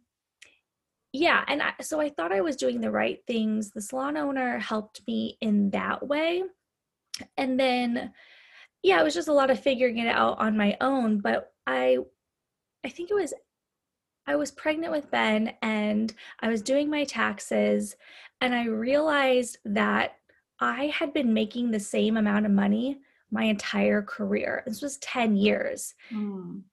yeah 1.13 1.43
and 1.47 1.61
I, 1.61 1.73
so 1.81 1.99
i 1.99 2.09
thought 2.09 2.31
i 2.31 2.41
was 2.41 2.55
doing 2.55 2.81
the 2.81 2.91
right 2.91 3.19
things. 3.27 3.71
The 3.71 3.81
salon 3.81 4.17
owner 4.17 4.59
helped 4.59 5.01
me 5.07 5.37
in 5.41 5.69
that 5.71 6.07
way. 6.07 6.43
And 7.37 7.59
then 7.59 8.13
yeah 8.83 8.99
it 8.99 9.03
was 9.03 9.13
just 9.13 9.27
a 9.27 9.33
lot 9.33 9.51
of 9.51 9.59
figuring 9.59 9.97
it 9.97 10.07
out 10.07 10.39
on 10.39 10.57
my 10.57 10.75
own 10.81 11.19
but 11.19 11.53
i 11.67 11.97
i 12.83 12.89
think 12.89 13.11
it 13.11 13.13
was 13.13 13.31
i 14.25 14.35
was 14.35 14.49
pregnant 14.49 14.91
with 14.91 15.11
ben 15.11 15.53
and 15.61 16.15
i 16.39 16.47
was 16.47 16.63
doing 16.63 16.89
my 16.89 17.03
taxes 17.03 17.95
and 18.39 18.55
i 18.55 18.65
realized 18.65 19.59
that 19.65 20.15
i 20.59 20.85
had 20.87 21.13
been 21.13 21.31
making 21.31 21.69
the 21.69 21.79
same 21.79 22.17
amount 22.17 22.47
of 22.47 22.51
money 22.51 22.97
my 23.31 23.43
entire 23.43 24.01
career. 24.01 24.63
This 24.67 24.81
was 24.81 24.97
10 24.97 25.35
years. 25.35 25.95
Mm. 26.13 26.63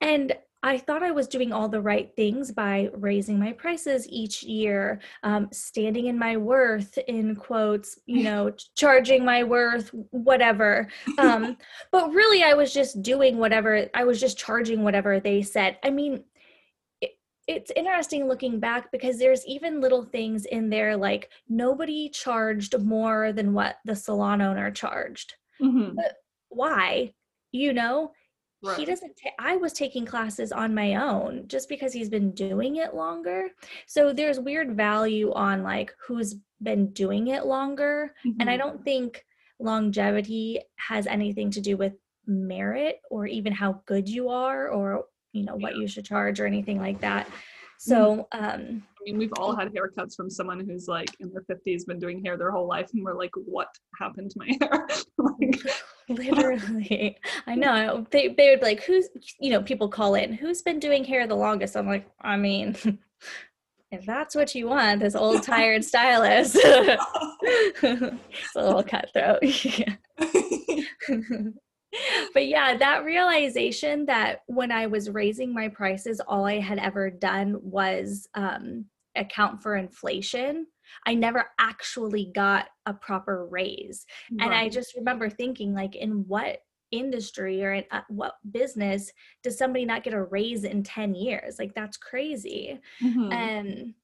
and 0.00 0.36
I 0.64 0.78
thought 0.78 1.02
I 1.02 1.10
was 1.10 1.26
doing 1.26 1.52
all 1.52 1.68
the 1.68 1.80
right 1.80 2.14
things 2.14 2.52
by 2.52 2.88
raising 2.94 3.38
my 3.38 3.52
prices 3.52 4.06
each 4.08 4.44
year, 4.44 5.00
um, 5.24 5.48
standing 5.50 6.06
in 6.06 6.16
my 6.16 6.36
worth, 6.36 6.96
in 7.08 7.34
quotes, 7.34 7.98
you 8.06 8.22
know, 8.24 8.52
charging 8.76 9.24
my 9.24 9.42
worth, 9.42 9.90
whatever. 10.10 10.88
Um, 11.18 11.56
but 11.92 12.12
really, 12.12 12.44
I 12.44 12.54
was 12.54 12.72
just 12.72 13.02
doing 13.02 13.38
whatever, 13.38 13.88
I 13.94 14.04
was 14.04 14.20
just 14.20 14.38
charging 14.38 14.84
whatever 14.84 15.18
they 15.18 15.42
said. 15.42 15.78
I 15.82 15.90
mean, 15.90 16.22
it, 17.00 17.12
it's 17.48 17.72
interesting 17.74 18.28
looking 18.28 18.60
back 18.60 18.92
because 18.92 19.18
there's 19.18 19.44
even 19.46 19.80
little 19.80 20.04
things 20.04 20.44
in 20.44 20.70
there 20.70 20.96
like 20.96 21.30
nobody 21.48 22.08
charged 22.08 22.78
more 22.78 23.32
than 23.32 23.52
what 23.52 23.76
the 23.84 23.96
salon 23.96 24.40
owner 24.40 24.70
charged. 24.70 25.34
Mm-hmm. 25.60 25.96
But 25.96 26.14
why? 26.50 27.14
You 27.50 27.72
know, 27.72 28.12
Right. 28.64 28.78
He 28.78 28.84
doesn't. 28.84 29.18
Ta- 29.22 29.30
I 29.38 29.56
was 29.56 29.72
taking 29.72 30.06
classes 30.06 30.52
on 30.52 30.74
my 30.74 30.94
own 30.94 31.48
just 31.48 31.68
because 31.68 31.92
he's 31.92 32.08
been 32.08 32.30
doing 32.32 32.76
it 32.76 32.94
longer. 32.94 33.48
So 33.86 34.12
there's 34.12 34.38
weird 34.38 34.76
value 34.76 35.32
on 35.32 35.62
like 35.62 35.92
who's 36.06 36.36
been 36.62 36.92
doing 36.92 37.28
it 37.28 37.44
longer, 37.44 38.14
mm-hmm. 38.24 38.40
and 38.40 38.48
I 38.48 38.56
mm-hmm. 38.56 38.68
don't 38.68 38.84
think 38.84 39.24
longevity 39.58 40.60
has 40.76 41.06
anything 41.06 41.50
to 41.52 41.60
do 41.60 41.76
with 41.76 41.94
merit 42.26 43.00
or 43.10 43.26
even 43.26 43.52
how 43.52 43.82
good 43.86 44.08
you 44.08 44.28
are 44.28 44.68
or 44.68 45.04
you 45.32 45.44
know 45.44 45.56
what 45.56 45.76
you 45.76 45.88
should 45.88 46.04
charge 46.04 46.38
or 46.40 46.46
anything 46.46 46.78
like 46.78 47.00
that. 47.00 47.28
So, 47.82 48.28
um, 48.30 48.84
I 49.00 49.02
mean, 49.04 49.18
we've 49.18 49.32
all 49.36 49.56
had 49.56 49.74
haircuts 49.74 50.14
from 50.14 50.30
someone 50.30 50.60
who's 50.60 50.86
like 50.86 51.08
in 51.18 51.32
their 51.32 51.42
50s, 51.50 51.84
been 51.84 51.98
doing 51.98 52.24
hair 52.24 52.36
their 52.36 52.52
whole 52.52 52.68
life, 52.68 52.90
and 52.94 53.04
we're 53.04 53.18
like, 53.18 53.32
what 53.34 53.66
happened 53.98 54.30
to 54.30 54.38
my 54.38 54.56
hair? 54.60 54.86
like, 55.18 55.60
literally, 56.14 57.18
I 57.46 57.54
know. 57.54 58.06
They, 58.10 58.28
they 58.28 58.50
would 58.50 58.62
like, 58.62 58.82
who's, 58.82 59.08
you 59.40 59.50
know, 59.50 59.62
people 59.62 59.88
call 59.88 60.14
in, 60.14 60.32
who's 60.32 60.62
been 60.62 60.78
doing 60.78 61.04
hair 61.04 61.26
the 61.26 61.34
longest? 61.34 61.76
I'm 61.76 61.86
like, 61.86 62.08
I 62.20 62.36
mean, 62.36 62.76
if 63.90 64.06
that's 64.06 64.34
what 64.34 64.54
you 64.54 64.68
want, 64.68 65.00
this 65.00 65.14
old 65.14 65.42
tired 65.42 65.84
stylist, 65.84 66.56
it's 66.62 67.82
a 67.84 68.62
little 68.62 68.82
cutthroat. 68.82 69.40
but 72.34 72.46
yeah, 72.46 72.76
that 72.76 73.04
realization 73.04 74.06
that 74.06 74.42
when 74.46 74.72
I 74.72 74.86
was 74.86 75.10
raising 75.10 75.52
my 75.52 75.68
prices, 75.68 76.20
all 76.26 76.44
I 76.46 76.58
had 76.58 76.78
ever 76.78 77.10
done 77.10 77.58
was 77.60 78.28
um, 78.34 78.86
account 79.16 79.62
for 79.62 79.76
inflation. 79.76 80.66
I 81.06 81.14
never 81.14 81.46
actually 81.58 82.30
got 82.34 82.68
a 82.86 82.94
proper 82.94 83.46
raise. 83.46 84.06
Right. 84.30 84.46
And 84.46 84.54
I 84.54 84.68
just 84.68 84.94
remember 84.94 85.28
thinking, 85.30 85.74
like, 85.74 85.96
in 85.96 86.26
what 86.28 86.58
industry 86.90 87.64
or 87.64 87.72
in 87.72 87.84
uh, 87.90 88.02
what 88.08 88.34
business 88.50 89.10
does 89.42 89.56
somebody 89.58 89.84
not 89.84 90.04
get 90.04 90.14
a 90.14 90.22
raise 90.22 90.64
in 90.64 90.82
10 90.82 91.14
years? 91.14 91.58
Like, 91.58 91.74
that's 91.74 91.96
crazy. 91.96 92.80
Mm-hmm. 93.02 93.32
And 93.32 93.94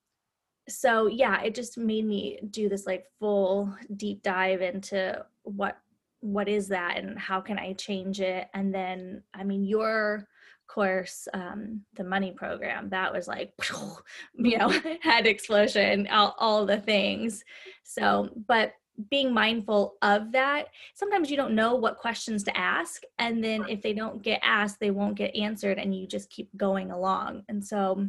so, 0.69 1.07
yeah, 1.07 1.41
it 1.43 1.55
just 1.55 1.79
made 1.79 2.07
me 2.07 2.39
do 2.51 2.69
this 2.69 2.87
like 2.87 3.07
full 3.19 3.75
deep 3.97 4.23
dive 4.23 4.61
into 4.63 5.25
what 5.43 5.79
what 6.21 6.49
is 6.49 6.69
that 6.69 6.99
and 6.99 7.19
how 7.19 7.41
can 7.41 7.59
I 7.59 7.75
change 7.75 8.21
it? 8.21 8.49
And 8.53 8.75
then, 8.75 9.23
I 9.33 9.45
mean, 9.45 9.65
your 9.65 10.27
course, 10.69 11.27
um, 11.35 11.83
the 11.97 12.05
money 12.05 12.33
program, 12.33 12.89
that 12.91 13.13
was 13.13 13.27
like, 13.27 13.53
you 14.35 14.59
know, 14.59 14.69
head 15.03 15.27
explosion, 15.27 16.07
all, 16.09 16.35
all 16.39 16.67
the 16.67 16.79
things. 16.79 17.45
So, 17.83 18.29
but 18.47 18.75
being 19.11 19.33
mindful 19.33 19.97
of 20.03 20.33
that, 20.33 20.69
sometimes 20.95 21.31
you 21.31 21.37
don't 21.37 21.55
know 21.55 21.75
what 21.75 21.99
questions 21.99 22.43
to 22.45 22.57
ask. 22.57 23.03
And 23.19 23.43
then 23.43 23.65
if 23.69 23.83
they 23.83 23.93
don't 23.93 24.23
get 24.23 24.41
asked, 24.43 24.79
they 24.81 24.91
won't 24.91 25.17
get 25.17 25.35
answered, 25.37 25.79
and 25.79 25.95
you 25.95 26.07
just 26.07 26.31
keep 26.31 26.49
going 26.57 26.91
along. 26.91 27.43
And 27.49 27.65
so, 27.65 28.09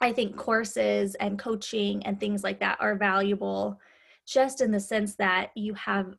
I 0.00 0.12
think 0.12 0.36
courses 0.36 1.14
and 1.16 1.38
coaching 1.38 2.04
and 2.04 2.20
things 2.20 2.44
like 2.44 2.60
that 2.60 2.78
are 2.80 2.96
valuable 2.96 3.80
just 4.26 4.60
in 4.60 4.70
the 4.70 4.80
sense 4.80 5.14
that 5.16 5.50
you 5.54 5.72
have 5.74 6.14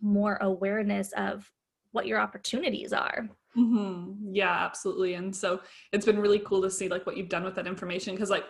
more 0.00 0.36
awareness 0.42 1.12
of 1.12 1.50
what 1.92 2.06
your 2.06 2.20
opportunities 2.20 2.92
are. 2.92 3.28
Mm-hmm. 3.56 4.34
Yeah, 4.34 4.64
absolutely. 4.64 5.14
And 5.14 5.34
so 5.34 5.60
it's 5.92 6.06
been 6.06 6.18
really 6.18 6.40
cool 6.40 6.62
to 6.62 6.70
see 6.70 6.88
like 6.88 7.06
what 7.06 7.16
you've 7.16 7.28
done 7.28 7.44
with 7.44 7.54
that 7.54 7.66
information 7.66 8.14
because 8.14 8.30
like 8.30 8.44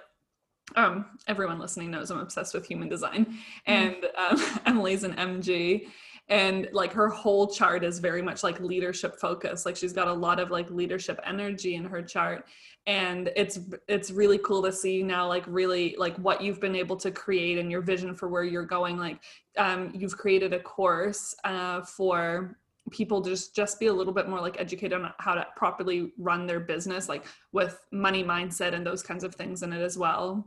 um 0.76 1.04
everyone 1.28 1.58
listening 1.58 1.90
knows 1.90 2.10
I'm 2.10 2.20
obsessed 2.20 2.54
with 2.54 2.64
human 2.66 2.88
design 2.88 3.26
mm-hmm. 3.26 3.36
and 3.66 3.96
um, 4.16 4.60
Emily's 4.66 5.04
an 5.04 5.12
MG 5.14 5.88
and 6.28 6.68
like 6.72 6.92
her 6.92 7.08
whole 7.08 7.48
chart 7.48 7.84
is 7.84 7.98
very 7.98 8.22
much 8.22 8.42
like 8.42 8.58
leadership 8.60 9.20
focused 9.20 9.66
like 9.66 9.76
she's 9.76 9.92
got 9.92 10.08
a 10.08 10.12
lot 10.12 10.40
of 10.40 10.50
like 10.50 10.70
leadership 10.70 11.20
energy 11.26 11.74
in 11.74 11.84
her 11.84 12.00
chart 12.00 12.46
and 12.86 13.30
it's 13.36 13.60
it's 13.88 14.10
really 14.10 14.38
cool 14.38 14.62
to 14.62 14.72
see 14.72 15.02
now 15.02 15.26
like 15.26 15.44
really 15.46 15.94
like 15.98 16.16
what 16.16 16.40
you've 16.40 16.60
been 16.60 16.76
able 16.76 16.96
to 16.96 17.10
create 17.10 17.58
and 17.58 17.70
your 17.70 17.82
vision 17.82 18.14
for 18.14 18.28
where 18.28 18.44
you're 18.44 18.64
going 18.64 18.96
like 18.96 19.20
um, 19.58 19.90
you've 19.94 20.16
created 20.16 20.52
a 20.52 20.60
course 20.60 21.34
uh, 21.44 21.82
for 21.82 22.56
people 22.90 23.20
just 23.20 23.54
just 23.54 23.80
be 23.80 23.86
a 23.86 23.92
little 23.92 24.12
bit 24.12 24.28
more 24.28 24.40
like 24.40 24.60
educated 24.60 25.00
on 25.00 25.12
how 25.18 25.34
to 25.34 25.46
properly 25.56 26.12
run 26.18 26.46
their 26.46 26.60
business 26.60 27.08
like 27.08 27.24
with 27.52 27.80
money 27.92 28.22
mindset 28.22 28.74
and 28.74 28.86
those 28.86 29.02
kinds 29.02 29.24
of 29.24 29.34
things 29.34 29.62
in 29.62 29.72
it 29.72 29.80
as 29.80 29.96
well 29.96 30.44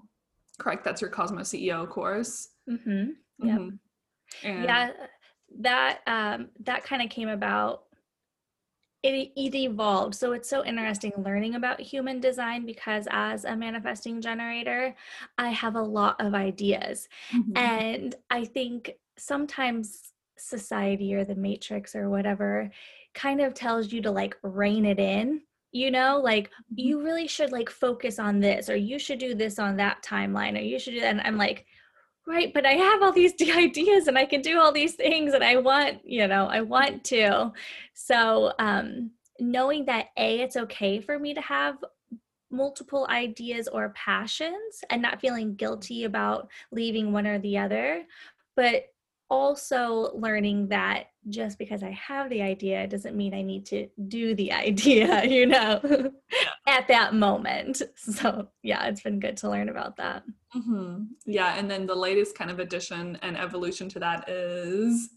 correct 0.60 0.84
that's 0.84 1.02
your 1.02 1.10
cosmo 1.10 1.42
ceo 1.42 1.88
course 1.90 2.50
mm-hmm. 2.70 3.10
yeah 3.44 3.58
mm-hmm. 3.58 4.64
yeah 4.64 4.92
that 5.60 6.00
um 6.06 6.50
that 6.60 6.84
kind 6.84 7.02
of 7.02 7.10
came 7.10 7.30
about 7.30 7.84
it, 9.04 9.32
it 9.36 9.56
evolved. 9.56 10.16
So 10.16 10.34
it's 10.34 10.50
so 10.50 10.66
interesting 10.66 11.14
learning 11.18 11.56
about 11.56 11.80
human 11.80 12.20
design 12.20 12.66
because 12.66 13.08
as 13.12 13.46
a 13.46 13.56
manifesting 13.56 14.22
generator, 14.22 14.96
I 15.38 15.50
have 15.50 15.76
a 15.76 15.82
lot 15.82 16.20
of 16.20 16.34
ideas. 16.34 17.08
Mm-hmm. 17.32 17.58
And 17.58 18.16
I 18.30 18.46
think 18.46 18.94
sometimes 19.18 20.14
society 20.38 21.14
or 21.14 21.24
the 21.24 21.36
matrix 21.36 21.96
or 21.96 22.10
whatever 22.10 22.70
kind 23.14 23.42
of 23.42 23.54
tells 23.54 23.92
you 23.92 24.02
to 24.02 24.12
like 24.12 24.36
rein 24.44 24.86
it 24.86 25.00
in 25.00 25.42
you 25.72 25.92
know 25.92 26.20
like 26.24 26.48
mm-hmm. 26.50 26.76
you 26.78 27.04
really 27.04 27.28
should 27.28 27.52
like 27.52 27.70
focus 27.70 28.20
on 28.20 28.40
this 28.40 28.70
or 28.70 28.76
you 28.76 28.98
should 29.00 29.20
do 29.20 29.36
this 29.36 29.60
on 29.60 29.78
that 29.78 30.04
timeline 30.04 30.58
or 30.58 30.62
you 30.62 30.80
should 30.80 30.94
do 30.94 31.00
that 31.00 31.12
and 31.12 31.22
i'm 31.22 31.38
like 31.38 31.66
right 32.26 32.54
but 32.54 32.66
i 32.66 32.74
have 32.74 33.02
all 33.02 33.12
these 33.12 33.34
ideas 33.56 34.08
and 34.08 34.18
i 34.18 34.26
can 34.26 34.42
do 34.42 34.60
all 34.60 34.72
these 34.72 34.96
things 34.96 35.34
and 35.34 35.44
i 35.44 35.58
want 35.58 36.00
you 36.04 36.28
know 36.28 36.48
i 36.48 36.62
want 36.62 37.04
to 37.04 37.52
so 37.94 38.54
um 38.60 39.12
knowing 39.40 39.86
that 39.86 40.08
a 40.18 40.40
it's 40.42 40.58
okay 40.58 41.00
for 41.00 41.20
me 41.20 41.34
to 41.34 41.42
have 41.42 41.78
multiple 42.50 43.06
ideas 43.10 43.68
or 43.68 43.90
passions 43.90 44.82
and 44.90 45.02
not 45.02 45.20
feeling 45.20 45.54
guilty 45.56 46.06
about 46.06 46.48
leaving 46.72 47.12
one 47.12 47.28
or 47.28 47.40
the 47.40 47.58
other 47.58 48.04
but 48.56 48.86
also 49.30 50.12
learning 50.16 50.70
that 50.70 51.08
just 51.30 51.60
because 51.60 51.84
I 51.84 51.92
have 51.92 52.30
the 52.30 52.42
idea 52.42 52.88
doesn't 52.88 53.16
mean 53.16 53.34
I 53.34 53.42
need 53.42 53.66
to 53.68 53.88
do 54.08 54.36
the 54.36 54.52
idea, 54.68 55.26
you 55.26 55.46
know, 55.46 55.82
at 56.68 56.88
that 56.88 57.14
moment. 57.14 57.82
So, 57.96 58.48
yeah, 58.64 58.86
it's 58.88 59.02
been 59.02 59.20
good 59.20 59.38
to 59.38 59.50
learn 59.50 59.70
about 59.70 59.98
that. 59.98 60.24
Mm-hmm. 60.56 61.04
Yeah. 61.26 61.56
And 61.58 61.70
then 61.70 61.86
the 61.86 61.96
latest 61.96 62.38
kind 62.38 62.50
of 62.50 62.60
addition 62.60 63.18
and 63.22 63.38
evolution 63.38 63.90
to 63.90 64.00
that 64.00 64.30
is 64.30 65.10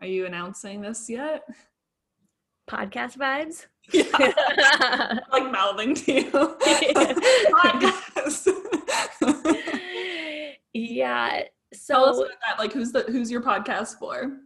are 0.00 0.06
you 0.06 0.26
announcing 0.26 0.82
this 0.82 1.08
yet? 1.08 1.44
Podcast 2.68 3.16
vibes? 3.16 3.66
Yeah. 3.92 5.20
like 5.30 5.52
mouthing 5.52 5.94
to 5.94 6.12
you. 6.12 6.30
Podcast. 7.52 8.48
yeah 10.74 11.44
so 11.72 11.94
Tell 11.94 12.08
us 12.08 12.16
about 12.18 12.30
that. 12.46 12.58
Like 12.58 12.72
who's 12.72 12.92
the 12.92 13.02
who's 13.02 13.30
your 13.30 13.42
podcast 13.42 13.98
for? 13.98 14.38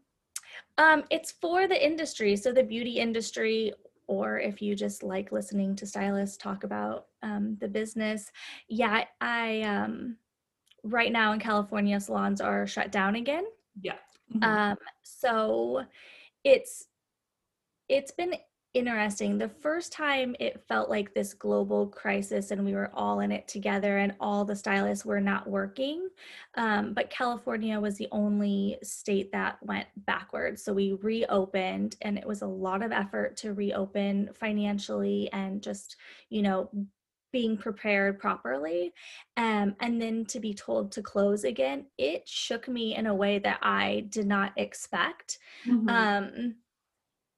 Um, 0.79 1.05
it's 1.11 1.33
for 1.33 1.69
the 1.69 1.85
industry, 1.85 2.37
so 2.37 2.53
the 2.53 2.63
beauty 2.63 2.93
industry, 2.93 3.73
or 4.07 4.39
if 4.39 4.63
you 4.63 4.75
just 4.75 5.03
like 5.03 5.33
listening 5.33 5.77
to 5.77 5.87
stylists 5.87 6.37
talk 6.37 6.65
about 6.65 7.07
um, 7.23 7.57
the 7.61 7.69
business. 7.69 8.31
Yeah, 8.69 9.05
I 9.21 9.61
um, 9.63 10.17
right 10.83 11.13
now 11.13 11.33
in 11.33 11.41
California, 11.41 12.01
salons 12.01 12.41
are 12.41 12.67
shut 12.67 12.91
down 12.91 13.17
again. 13.17 13.45
Yeah. 13.81 13.97
Mm-hmm. 14.35 14.45
Um, 14.45 14.79
so 15.03 15.85
it's 16.45 16.87
it's 17.89 18.13
been 18.13 18.35
interesting. 18.73 19.37
The 19.37 19.49
first 19.49 19.93
time 19.93 20.37
it 20.39 20.63
felt 20.69 20.89
like 20.89 21.13
this 21.13 21.35
global 21.35 21.89
crisis 21.89 22.51
and 22.51 22.65
we 22.65 22.75
were 22.75 22.91
all 22.95 23.21
in 23.21 23.33
it 23.33 23.49
together 23.49 23.99
and 23.99 24.15
all 24.21 24.45
the 24.45 24.55
stylists 24.55 25.05
were 25.05 25.21
not 25.21 25.49
working. 25.49 26.09
Um, 26.55 26.95
but 26.95 27.11
California 27.11 27.81
was 27.81 27.97
the 27.97 28.09
only 28.13 28.79
state 28.83 29.33
that 29.33 29.59
went 29.63 29.89
backwards. 30.07 30.63
So 30.63 30.73
we 30.73 30.93
reopened 31.03 31.97
and 32.03 32.17
it 32.17 32.27
was 32.27 32.43
a 32.43 32.47
lot 32.47 32.83
of 32.83 32.93
effort 32.93 33.37
to 33.39 33.55
reopen 33.55 34.31
financially 34.35 35.29
and 35.33 35.63
just, 35.63 35.97
you 36.29 36.43
know, 36.43 36.71
being 37.33 37.57
prepared 37.57 38.19
properly 38.19 38.93
um, 39.37 39.75
and 39.81 40.03
then 40.03 40.25
to 40.27 40.41
be 40.41 40.53
told 40.53 40.91
to 40.91 41.01
close 41.01 41.45
again 41.45 41.87
it 41.97 42.29
shook 42.29 42.67
me 42.67 42.97
in 42.97 43.07
a 43.07 43.15
way 43.15 43.39
that 43.39 43.61
i 43.63 44.05
did 44.09 44.27
not 44.27 44.53
expect 44.57 45.39
mm-hmm. 45.65 45.89
um, 45.89 46.57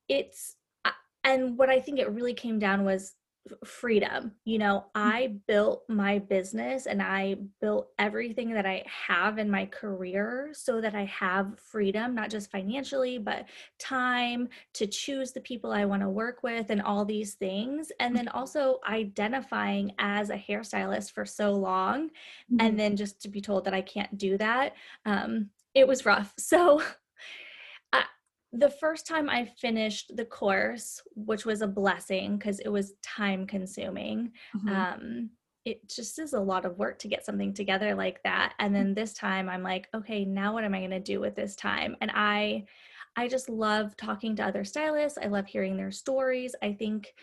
it's 0.09 0.57
and 1.25 1.57
what 1.57 1.71
I 1.71 1.81
think 1.81 1.99
it 1.99 2.11
really 2.11 2.35
came 2.35 2.59
down 2.59 2.85
was 2.85 3.15
freedom. 3.65 4.33
You 4.45 4.59
know, 4.59 4.85
mm. 4.87 4.91
I 4.95 5.35
built 5.49 5.85
my 5.89 6.19
business 6.19 6.87
and 6.87 7.03
I 7.03 7.37
built 7.61 7.89
everything 7.99 8.53
that 8.53 8.67
I 8.67 8.85
have 8.87 9.39
in 9.39 9.51
my 9.51 9.67
career 9.67 10.51
so 10.53 10.81
that 10.81 10.95
I 10.95 11.05
have 11.07 11.59
freedom, 11.59 12.15
not 12.15 12.31
just 12.31 12.51
financially, 12.51 13.19
but 13.19 13.47
time 13.79 14.49
to 14.75 14.87
choose 14.87 15.33
the 15.33 15.41
people 15.41 15.73
I 15.73 15.85
want 15.85 16.03
to 16.03 16.09
work 16.09 16.43
with 16.43 16.71
and 16.71 16.83
all 16.83 17.05
these 17.05 17.35
things. 17.35 17.91
And 17.99 18.15
then 18.15 18.27
mm-hmm. 18.27 18.39
also 18.39 18.79
identifying 18.89 19.93
as 19.99 20.31
a 20.31 20.37
hairstylist 20.37 21.13
for 21.13 21.25
so 21.25 21.53
long 21.53 22.09
mm-hmm. 22.09 22.57
and 22.61 22.79
then 22.79 22.97
just 22.97 23.21
to 23.23 23.29
be 23.29 23.41
told 23.41 23.65
that 23.65 23.75
I 23.75 23.83
can't 23.83 24.17
do 24.17 24.39
that. 24.39 24.75
Um, 25.05 25.51
it 25.75 25.87
was 25.87 26.07
rough. 26.07 26.33
So 26.53 26.83
the 28.53 28.71
first 28.71 29.07
time 29.07 29.31
I 29.31 29.47
finished 29.61 30.15
the 30.15 30.27
course, 30.27 31.01
which 31.15 31.47
was 31.47 31.63
a 31.63 31.67
blessing 31.67 32.37
because 32.37 32.61
it 32.61 32.69
was 32.69 32.95
time 33.03 33.47
consuming, 33.47 34.33
mm-hmm. 34.55 34.69
um, 34.69 35.31
it 35.65 35.89
just 35.89 36.19
is 36.19 36.35
a 36.35 36.41
lot 36.41 36.65
of 36.65 36.79
work 36.79 36.99
to 36.99 37.09
get 37.09 37.25
something 37.25 37.55
together 37.55 37.95
like 37.95 38.23
that. 38.25 38.55
And 38.59 38.75
then 38.75 38.95
this 38.95 39.15
time 39.15 39.49
I'm 39.49 39.63
like, 39.63 39.89
okay, 39.95 40.25
now 40.25 40.53
what 40.53 40.65
am 40.65 40.75
I 40.75 40.81
going 40.81 40.91
to 40.91 41.01
do 41.01 41.21
with 41.21 41.35
this 41.35 41.57
time? 41.57 41.97
And 42.01 42.11
I, 42.15 42.65
I 43.17 43.29
just 43.29 43.49
love 43.49 43.97
talking 43.97 44.37
to 44.37 44.45
other 44.45 44.65
stylists. 44.65 45.19
I 45.23 45.29
love 45.29 45.47
hearing 45.47 45.77
their 45.77 45.93
stories. 45.93 46.55
I 46.63 46.73
think 46.73 47.15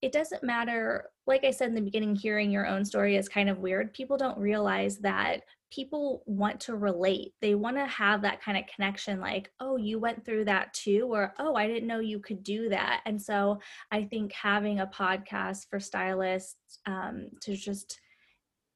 it 0.00 0.12
doesn't 0.12 0.44
matter 0.44 1.10
like 1.26 1.44
i 1.44 1.50
said 1.50 1.68
in 1.68 1.74
the 1.74 1.80
beginning 1.80 2.14
hearing 2.14 2.50
your 2.50 2.66
own 2.66 2.84
story 2.84 3.16
is 3.16 3.28
kind 3.28 3.48
of 3.48 3.58
weird. 3.58 3.92
People 3.92 4.16
don't 4.16 4.38
realize 4.38 4.98
that 4.98 5.42
people 5.70 6.22
want 6.24 6.58
to 6.60 6.76
relate. 6.76 7.34
They 7.42 7.54
want 7.54 7.76
to 7.76 7.86
have 7.86 8.22
that 8.22 8.42
kind 8.42 8.56
of 8.56 8.64
connection 8.74 9.20
like 9.20 9.50
oh 9.60 9.76
you 9.76 9.98
went 9.98 10.24
through 10.24 10.46
that 10.46 10.72
too 10.72 11.08
or 11.10 11.34
oh 11.38 11.54
i 11.54 11.66
didn't 11.66 11.88
know 11.88 12.00
you 12.00 12.20
could 12.20 12.42
do 12.42 12.68
that. 12.70 13.02
And 13.06 13.20
so 13.20 13.60
i 13.92 14.04
think 14.04 14.32
having 14.32 14.80
a 14.80 14.86
podcast 14.86 15.66
for 15.68 15.80
stylists 15.80 16.78
um, 16.86 17.28
to 17.42 17.56
just 17.56 18.00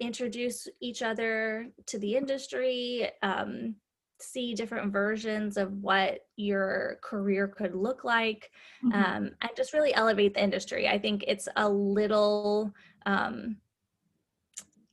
introduce 0.00 0.66
each 0.80 1.02
other 1.02 1.68
to 1.86 1.98
the 1.98 2.16
industry 2.16 3.08
um, 3.22 3.76
see 4.22 4.54
different 4.54 4.92
versions 4.92 5.56
of 5.56 5.72
what 5.82 6.20
your 6.36 6.98
career 7.02 7.48
could 7.48 7.74
look 7.74 8.04
like 8.04 8.50
mm-hmm. 8.84 8.92
um, 8.92 9.30
and 9.40 9.50
just 9.56 9.72
really 9.72 9.94
elevate 9.94 10.34
the 10.34 10.42
industry. 10.42 10.88
I 10.88 10.98
think 10.98 11.24
it's 11.26 11.48
a 11.56 11.68
little, 11.68 12.72
um, 13.06 13.56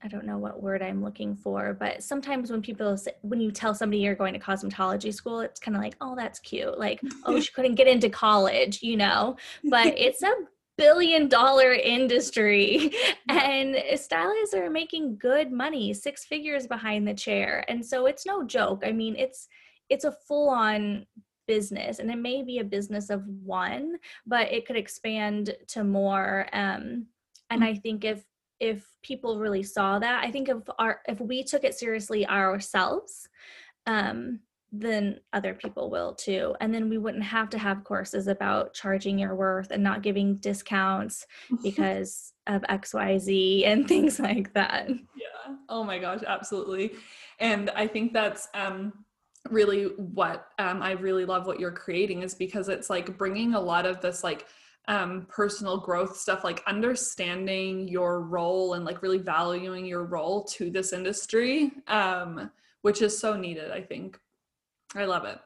I 0.02 0.08
don't 0.08 0.26
know 0.26 0.38
what 0.38 0.64
word 0.64 0.82
I'm 0.82 1.04
looking 1.04 1.36
for, 1.36 1.74
but 1.74 2.04
sometimes 2.04 2.52
when 2.52 2.62
people, 2.62 2.96
say, 2.98 3.12
when 3.22 3.42
you 3.42 3.52
tell 3.52 3.76
somebody 3.76 4.02
you're 4.02 4.16
going 4.16 4.34
to 4.34 4.40
cosmetology 4.40 5.14
school, 5.14 5.42
it's 5.42 5.60
kind 5.60 5.76
of 5.76 5.84
like, 5.84 5.96
oh, 6.00 6.16
that's 6.16 6.40
cute. 6.40 6.80
Like, 6.80 7.02
oh, 7.26 7.40
she 7.42 7.52
couldn't 7.52 7.76
get 7.76 7.88
into 7.88 8.10
college, 8.10 8.82
you 8.82 8.98
know, 8.98 9.36
but 9.66 9.88
it's 9.98 10.24
a 10.24 10.34
billion 10.80 11.28
dollar 11.28 11.74
industry. 11.74 12.92
And 13.30 13.76
stylists 13.96 14.56
are 14.56 14.70
making 14.70 15.18
good 15.18 15.52
money 15.52 15.94
six 15.94 16.26
figures 16.26 16.66
behind 16.66 17.08
the 17.08 17.14
chair. 17.14 17.64
And 17.68 17.86
so 17.86 18.08
it's 18.08 18.26
no 18.26 18.44
joke. 18.44 18.84
I 18.86 18.92
mean 18.92 19.16
it's 19.16 19.48
it's 19.90 20.06
a 20.06 20.16
full 20.28 20.50
on 20.50 21.06
business 21.48 22.00
and 22.00 22.10
it 22.12 22.18
may 22.18 22.44
be 22.44 22.60
a 22.60 22.64
business 22.64 23.10
of 23.10 23.26
one 23.28 23.98
but 24.26 24.52
it 24.52 24.66
could 24.66 24.76
expand 24.76 25.56
to 25.68 25.84
more. 25.84 26.48
Um, 26.54 27.08
and 27.50 27.64
i 27.64 27.74
think 27.74 28.04
if 28.06 28.24
if 28.60 28.86
people 29.02 29.40
really 29.40 29.64
saw 29.64 30.00
that 30.00 30.24
i 30.24 30.32
think 30.32 30.50
if 30.50 30.58
our 30.78 31.02
if 31.08 31.20
we 31.20 31.44
took 31.44 31.64
it 31.64 31.76
seriously 31.76 32.28
ourselves 32.28 33.28
um, 33.86 34.40
then 34.72 35.20
other 35.34 35.54
people 35.54 35.90
will 35.90 36.14
too. 36.14 36.56
And 36.62 36.74
then 36.74 36.90
we 36.90 36.98
wouldn't 36.98 37.24
have 37.24 37.50
to 37.52 37.58
have 37.58 37.84
courses 37.84 38.28
about 38.28 38.74
charging 38.74 39.18
your 39.18 39.36
worth 39.36 39.72
and 39.72 39.84
not 39.84 40.04
giving 40.04 40.36
discounts 40.36 41.26
because 41.64 42.34
of 42.48 42.62
XYZ 42.64 43.66
and 43.66 43.88
things 43.88 44.20
like 44.20 44.54
that. 44.54 44.90
Yeah. 44.90 45.56
Oh 45.70 45.84
my 45.84 45.98
gosh, 45.98 46.22
absolutely. 46.26 46.92
And 47.40 47.70
I 47.72 47.88
think 47.88 48.14
that's 48.14 48.48
um 48.54 48.94
really 49.50 49.86
what 49.86 50.50
um 50.60 50.82
I 50.82 50.92
really 50.92 51.26
love 51.26 51.48
what 51.48 51.60
you're 51.60 51.72
creating 51.72 52.22
is 52.22 52.36
because 52.36 52.70
it's 52.70 52.90
like 52.90 53.18
bringing 53.18 53.54
a 53.54 53.60
lot 53.60 53.86
of 53.86 54.02
this 54.02 54.24
like 54.24 54.46
um, 54.88 55.28
personal 55.30 55.78
growth 55.78 56.18
stuff 56.18 56.44
like 56.44 56.64
understanding 56.66 57.88
your 57.88 58.22
role 58.22 58.74
and 58.74 58.86
like 58.86 59.04
really 59.04 59.20
valuing 59.20 59.86
your 59.86 60.04
role 60.04 60.44
to 60.46 60.72
this 60.72 60.94
industry 60.94 61.72
um, 61.88 62.50
which 62.82 63.04
is 63.04 63.16
so 63.18 63.36
needed 63.36 63.70
i 63.70 63.82
think 63.82 64.20
I 64.96 65.06
love 65.06 65.26
it. 65.26 65.40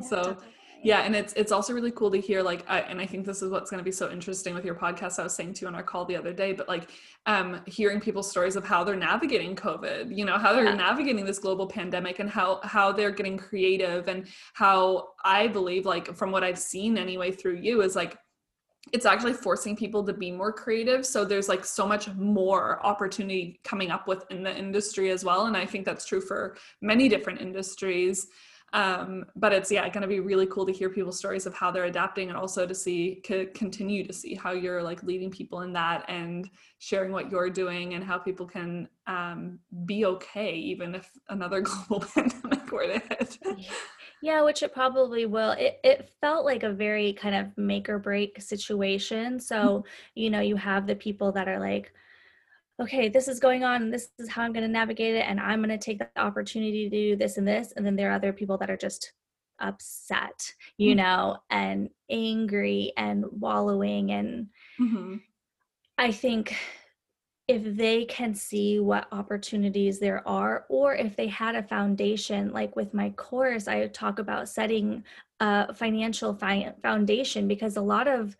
Yeah, 0.00 0.06
so 0.06 0.16
definitely. 0.16 0.46
yeah, 0.82 1.00
and 1.00 1.16
it's 1.16 1.32
it's 1.34 1.52
also 1.52 1.72
really 1.72 1.90
cool 1.90 2.10
to 2.10 2.20
hear 2.20 2.42
like 2.42 2.64
I, 2.68 2.80
and 2.80 3.00
I 3.00 3.06
think 3.06 3.26
this 3.26 3.42
is 3.42 3.50
what's 3.50 3.70
going 3.70 3.78
to 3.78 3.84
be 3.84 3.92
so 3.92 4.10
interesting 4.10 4.54
with 4.54 4.64
your 4.64 4.74
podcast. 4.74 5.18
I 5.18 5.22
was 5.24 5.34
saying 5.34 5.54
to 5.54 5.62
you 5.62 5.68
on 5.68 5.74
our 5.74 5.82
call 5.82 6.04
the 6.04 6.16
other 6.16 6.32
day, 6.32 6.52
but 6.52 6.68
like 6.68 6.90
um 7.26 7.60
hearing 7.66 8.00
people's 8.00 8.30
stories 8.30 8.56
of 8.56 8.64
how 8.64 8.84
they're 8.84 8.96
navigating 8.96 9.56
COVID, 9.56 10.16
you 10.16 10.24
know, 10.24 10.38
how 10.38 10.52
they're 10.52 10.64
yeah. 10.64 10.74
navigating 10.74 11.24
this 11.24 11.38
global 11.38 11.66
pandemic 11.66 12.18
and 12.18 12.28
how 12.28 12.60
how 12.62 12.92
they're 12.92 13.10
getting 13.10 13.36
creative 13.36 14.08
and 14.08 14.26
how 14.54 15.10
I 15.24 15.48
believe 15.48 15.86
like 15.86 16.14
from 16.14 16.30
what 16.30 16.44
I've 16.44 16.58
seen 16.58 16.98
anyway 16.98 17.30
through 17.30 17.56
you 17.56 17.82
is 17.82 17.96
like 17.96 18.16
it's 18.92 19.06
actually 19.06 19.34
forcing 19.34 19.76
people 19.76 20.02
to 20.04 20.12
be 20.12 20.32
more 20.32 20.52
creative 20.52 21.04
so 21.04 21.24
there's 21.24 21.48
like 21.48 21.64
so 21.64 21.86
much 21.86 22.08
more 22.14 22.84
opportunity 22.84 23.60
coming 23.62 23.90
up 23.90 24.08
within 24.08 24.42
the 24.42 24.56
industry 24.56 25.10
as 25.10 25.24
well 25.24 25.46
and 25.46 25.56
i 25.56 25.66
think 25.66 25.84
that's 25.84 26.06
true 26.06 26.20
for 26.20 26.56
many 26.80 27.08
different 27.08 27.40
industries 27.40 28.28
um, 28.72 29.24
but 29.36 29.52
it's 29.52 29.70
yeah 29.70 29.88
going 29.88 30.02
to 30.02 30.08
be 30.08 30.20
really 30.20 30.46
cool 30.46 30.66
to 30.66 30.72
hear 30.72 30.88
people's 30.88 31.18
stories 31.18 31.46
of 31.46 31.54
how 31.54 31.70
they're 31.70 31.84
adapting 31.84 32.28
and 32.28 32.36
also 32.36 32.66
to 32.66 32.74
see 32.74 33.16
to 33.24 33.46
continue 33.46 34.06
to 34.06 34.12
see 34.12 34.34
how 34.34 34.52
you're 34.52 34.82
like 34.82 35.02
leading 35.02 35.30
people 35.30 35.62
in 35.62 35.72
that 35.72 36.04
and 36.08 36.48
sharing 36.78 37.12
what 37.12 37.30
you're 37.30 37.50
doing 37.50 37.94
and 37.94 38.04
how 38.04 38.18
people 38.18 38.46
can 38.46 38.88
um, 39.06 39.58
be 39.84 40.04
okay 40.04 40.54
even 40.54 40.94
if 40.94 41.10
another 41.28 41.60
global 41.88 42.00
pandemic 42.14 42.70
were 42.70 42.86
to 42.86 42.98
hit. 42.98 43.38
Yeah 44.22 44.42
which 44.42 44.62
it 44.62 44.74
probably 44.74 45.26
will. 45.26 45.52
It, 45.52 45.80
it 45.82 46.10
felt 46.20 46.44
like 46.44 46.62
a 46.62 46.72
very 46.72 47.14
kind 47.14 47.34
of 47.34 47.56
make 47.56 47.88
or 47.88 47.98
break 47.98 48.40
situation. 48.40 49.40
So 49.40 49.56
mm-hmm. 49.56 49.88
you 50.14 50.30
know 50.30 50.40
you 50.40 50.56
have 50.56 50.86
the 50.86 50.94
people 50.94 51.32
that 51.32 51.48
are 51.48 51.58
like 51.58 51.92
okay, 52.80 53.08
this 53.08 53.28
is 53.28 53.38
going 53.38 53.62
on 53.62 53.82
and 53.82 53.92
this 53.92 54.10
is 54.18 54.28
how 54.28 54.42
I'm 54.42 54.52
going 54.52 54.66
to 54.66 54.72
navigate 54.72 55.14
it 55.14 55.26
and 55.28 55.38
I'm 55.38 55.62
going 55.62 55.76
to 55.76 55.78
take 55.78 55.98
the 55.98 56.08
opportunity 56.16 56.88
to 56.88 56.90
do 56.90 57.16
this 57.16 57.36
and 57.36 57.46
this 57.46 57.72
and 57.76 57.84
then 57.84 57.96
there 57.96 58.10
are 58.10 58.14
other 58.14 58.32
people 58.32 58.56
that 58.58 58.70
are 58.70 58.76
just 58.76 59.12
upset, 59.58 60.54
you 60.78 60.90
mm-hmm. 60.90 60.98
know, 60.98 61.36
and 61.50 61.90
angry 62.10 62.92
and 62.96 63.24
wallowing 63.30 64.12
and 64.12 64.46
mm-hmm. 64.80 65.16
I 65.98 66.12
think 66.12 66.56
if 67.50 67.76
they 67.76 68.04
can 68.04 68.32
see 68.32 68.78
what 68.78 69.08
opportunities 69.10 69.98
there 69.98 70.26
are 70.26 70.66
or 70.68 70.94
if 70.94 71.16
they 71.16 71.26
had 71.26 71.56
a 71.56 71.64
foundation 71.64 72.52
like 72.52 72.76
with 72.76 72.94
my 72.94 73.10
course 73.10 73.66
i 73.66 73.88
talk 73.88 74.20
about 74.20 74.48
setting 74.48 75.02
a 75.40 75.74
financial 75.74 76.32
fi- 76.32 76.72
foundation 76.80 77.48
because 77.48 77.76
a 77.76 77.80
lot 77.80 78.06
of 78.06 78.36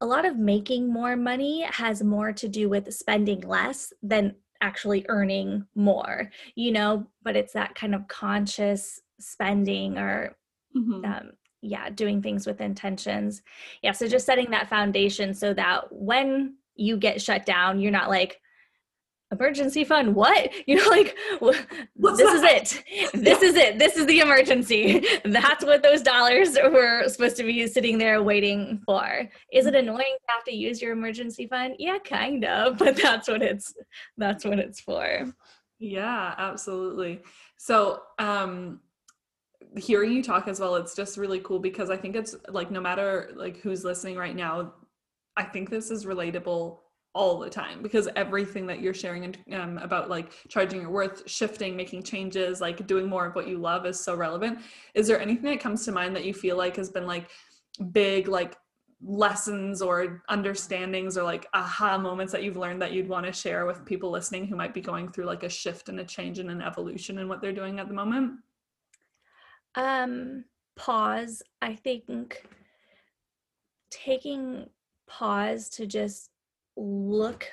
a 0.00 0.06
lot 0.06 0.24
of 0.24 0.36
making 0.36 0.92
more 0.92 1.16
money 1.16 1.62
has 1.62 2.02
more 2.02 2.32
to 2.32 2.48
do 2.48 2.68
with 2.68 2.92
spending 2.94 3.40
less 3.42 3.92
than 4.02 4.34
actually 4.60 5.04
earning 5.08 5.66
more, 5.74 6.30
you 6.54 6.72
know, 6.72 7.06
but 7.22 7.36
it's 7.36 7.52
that 7.52 7.74
kind 7.74 7.94
of 7.94 8.08
conscious 8.08 9.00
spending 9.18 9.98
or, 9.98 10.36
mm-hmm. 10.76 11.04
um, 11.04 11.30
yeah, 11.62 11.90
doing 11.90 12.22
things 12.22 12.46
with 12.46 12.60
intentions. 12.60 13.42
Yeah, 13.82 13.92
so 13.92 14.08
just 14.08 14.26
setting 14.26 14.50
that 14.50 14.68
foundation 14.68 15.34
so 15.34 15.52
that 15.54 15.84
when 15.90 16.56
you 16.74 16.96
get 16.96 17.20
shut 17.20 17.44
down, 17.44 17.80
you're 17.80 17.90
not 17.90 18.08
like, 18.08 18.40
emergency 19.32 19.84
fund? 19.84 20.14
What? 20.14 20.50
You 20.66 20.76
know 20.76 20.88
like 20.88 21.16
What's 21.94 22.18
this 22.18 22.40
that? 22.40 22.62
is 22.62 22.74
it. 22.74 23.24
This 23.24 23.42
is 23.42 23.54
it. 23.56 23.78
This 23.78 23.96
is 23.96 24.06
the 24.06 24.20
emergency. 24.20 25.04
That's 25.24 25.64
what 25.64 25.82
those 25.82 26.02
dollars 26.02 26.56
were 26.62 27.08
supposed 27.08 27.36
to 27.38 27.42
be 27.44 27.66
sitting 27.66 27.98
there 27.98 28.22
waiting 28.22 28.80
for. 28.84 29.28
Is 29.52 29.66
it 29.66 29.74
annoying 29.74 30.16
to 30.20 30.32
have 30.34 30.44
to 30.44 30.54
use 30.54 30.80
your 30.80 30.92
emergency 30.92 31.46
fund? 31.46 31.76
Yeah 31.78 31.98
kind 31.98 32.44
of 32.44 32.78
but 32.78 32.96
that's 32.96 33.28
what 33.28 33.42
it's 33.42 33.74
that's 34.16 34.44
what 34.44 34.58
it's 34.58 34.80
for. 34.80 35.32
Yeah 35.78 36.34
absolutely. 36.38 37.20
So 37.56 38.02
um 38.18 38.80
hearing 39.76 40.12
you 40.12 40.22
talk 40.22 40.48
as 40.48 40.58
well 40.58 40.74
it's 40.76 40.96
just 40.96 41.16
really 41.16 41.38
cool 41.40 41.60
because 41.60 41.90
i 41.90 41.96
think 41.96 42.16
it's 42.16 42.34
like 42.48 42.72
no 42.72 42.80
matter 42.80 43.30
like 43.36 43.58
who's 43.58 43.84
listening 43.84 44.16
right 44.16 44.34
now 44.34 44.72
i 45.36 45.44
think 45.44 45.70
this 45.70 45.92
is 45.92 46.06
relatable 46.06 46.78
all 47.12 47.38
the 47.38 47.50
time 47.50 47.82
because 47.82 48.08
everything 48.14 48.66
that 48.66 48.80
you're 48.80 48.94
sharing 48.94 49.34
um, 49.52 49.78
about 49.78 50.08
like 50.08 50.32
charging 50.48 50.80
your 50.80 50.90
worth 50.90 51.28
shifting 51.28 51.76
making 51.76 52.02
changes 52.02 52.60
like 52.60 52.86
doing 52.86 53.08
more 53.08 53.26
of 53.26 53.34
what 53.34 53.48
you 53.48 53.58
love 53.58 53.84
is 53.84 53.98
so 53.98 54.14
relevant. 54.14 54.60
Is 54.94 55.08
there 55.08 55.20
anything 55.20 55.50
that 55.50 55.60
comes 55.60 55.84
to 55.84 55.92
mind 55.92 56.14
that 56.14 56.24
you 56.24 56.32
feel 56.32 56.56
like 56.56 56.76
has 56.76 56.90
been 56.90 57.06
like 57.06 57.28
big 57.90 58.28
like 58.28 58.56
lessons 59.02 59.82
or 59.82 60.22
understandings 60.28 61.16
or 61.16 61.24
like 61.24 61.46
aha 61.54 61.98
moments 61.98 62.32
that 62.32 62.44
you've 62.44 62.56
learned 62.56 62.82
that 62.82 62.92
you'd 62.92 63.08
want 63.08 63.26
to 63.26 63.32
share 63.32 63.66
with 63.66 63.84
people 63.84 64.10
listening 64.10 64.46
who 64.46 64.54
might 64.54 64.74
be 64.74 64.80
going 64.80 65.10
through 65.10 65.24
like 65.24 65.42
a 65.42 65.48
shift 65.48 65.88
and 65.88 65.98
a 65.98 66.04
change 66.04 66.38
and 66.38 66.50
an 66.50 66.62
evolution 66.62 67.18
in 67.18 67.26
what 67.26 67.40
they're 67.40 67.52
doing 67.52 67.80
at 67.80 67.88
the 67.88 67.94
moment? 67.94 68.34
Um 69.74 70.44
pause. 70.76 71.42
I 71.60 71.74
think 71.74 72.46
taking 73.90 74.66
pause 75.08 75.68
to 75.70 75.86
just 75.86 76.29
look 76.80 77.46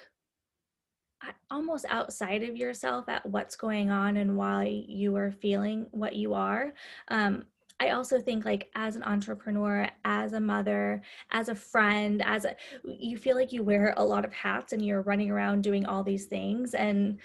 almost 1.51 1.85
outside 1.89 2.43
of 2.43 2.55
yourself 2.55 3.09
at 3.09 3.25
what's 3.25 3.55
going 3.55 3.89
on 3.89 4.17
and 4.17 4.37
why 4.37 4.83
you 4.87 5.15
are 5.15 5.31
feeling 5.31 5.85
what 5.91 6.15
you 6.15 6.33
are. 6.33 6.73
Um, 7.09 7.45
I 7.79 7.89
also 7.89 8.19
think 8.19 8.45
like 8.45 8.69
as 8.75 8.95
an 8.95 9.03
entrepreneur, 9.03 9.87
as 10.05 10.33
a 10.33 10.39
mother, 10.39 11.01
as 11.31 11.49
a 11.49 11.55
friend, 11.55 12.23
as 12.25 12.45
a 12.45 12.55
you 12.83 13.17
feel 13.17 13.35
like 13.35 13.51
you 13.51 13.63
wear 13.63 13.93
a 13.97 14.03
lot 14.03 14.25
of 14.25 14.33
hats 14.33 14.73
and 14.73 14.83
you're 14.83 15.01
running 15.01 15.29
around 15.29 15.61
doing 15.61 15.85
all 15.85 16.03
these 16.03 16.25
things 16.25 16.73
and 16.73 17.19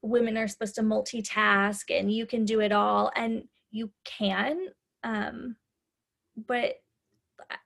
women 0.00 0.36
are 0.36 0.48
supposed 0.48 0.74
to 0.74 0.82
multitask 0.82 1.96
and 1.96 2.12
you 2.12 2.26
can 2.26 2.44
do 2.44 2.60
it 2.60 2.72
all 2.72 3.12
and 3.14 3.44
you 3.70 3.90
can 4.04 4.66
um 5.04 5.54
but 6.48 6.74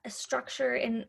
a 0.04 0.10
structure 0.10 0.74
in 0.74 1.00
a 1.00 1.06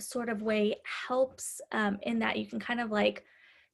sort 0.00 0.28
of 0.28 0.42
way 0.42 0.76
helps 0.84 1.60
um 1.72 1.98
in 2.02 2.18
that 2.18 2.36
you 2.36 2.46
can 2.46 2.60
kind 2.60 2.80
of 2.80 2.90
like 2.90 3.24